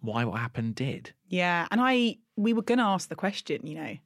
[0.00, 1.12] why what happened did.
[1.28, 3.96] Yeah, and I we were going to ask the question, you know,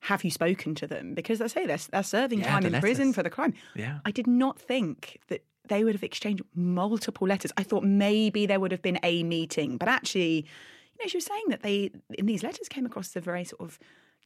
[0.00, 1.14] have you spoken to them?
[1.14, 3.54] Because they say they're, they're serving Yeah, time in prison for the crime.
[3.74, 4.00] Yeah.
[4.04, 7.52] I did not think that they would have exchanged multiple letters.
[7.56, 11.24] I thought maybe there would have been a meeting, but actually, you know, she was
[11.24, 13.78] saying that they in these letters came across as a very sort of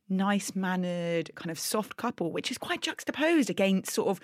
[0.09, 4.21] nice mannered, kind of soft couple, which is quite juxtaposed against sort of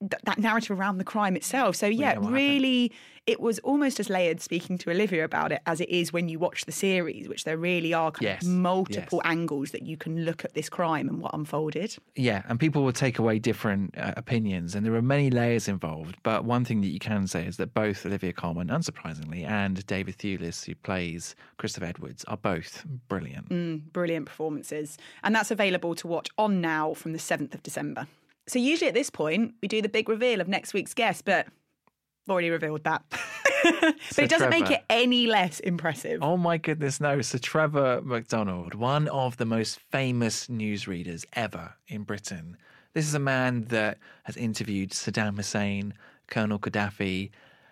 [0.00, 1.76] th- that narrative around the crime itself.
[1.76, 2.92] So yeah, really,
[3.26, 6.38] it was almost as layered speaking to Olivia about it as it is when you
[6.38, 9.30] watch the series, which there really are kind Yes, of multiple yes.
[9.32, 11.96] angles that you can look at this crime and what unfolded.
[12.14, 16.16] Yeah, and people will take away different uh, opinions, and there are many layers involved.
[16.22, 20.18] But one thing that you can say is that both Olivia Colman, unsurprisingly, and David
[20.18, 23.48] Thewlis, who plays Christopher Edwards, are both brilliant.
[23.48, 24.98] Mm, brilliant performances.
[25.24, 28.06] And that's available to watch on now from the 7th of December.
[28.48, 31.46] So, usually at this point, we do the big reveal of next week's guest, but
[31.46, 33.02] I've already revealed that.
[33.10, 36.22] but So it doesn't make it any less impressive.
[36.22, 37.20] Oh my goodness, no.
[37.22, 42.56] So, Trevor McDonald, one of the most famous newsreaders ever in Britain.
[42.94, 45.94] This is a man that has interviewed Saddam Hussein,
[46.28, 47.30] Colonel Gaddafi.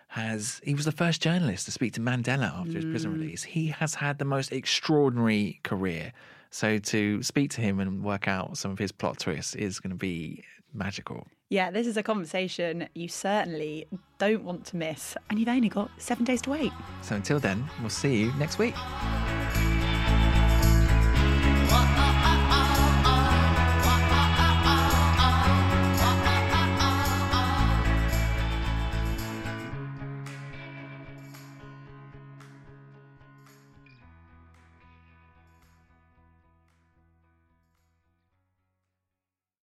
[0.09, 3.19] Has he was the first journalist to speak to Mandela after his prison mm.
[3.19, 3.43] release.
[3.43, 6.13] He has had the most extraordinary career.
[6.51, 9.89] So to speak to him and work out some of his plot twists is going
[9.89, 10.43] to be
[10.75, 11.27] magical.
[11.49, 15.15] Yeah, this is a conversation you certainly don't want to miss.
[15.29, 16.71] And you've only got seven days to wait.
[17.01, 18.75] So until then, we'll see you next week.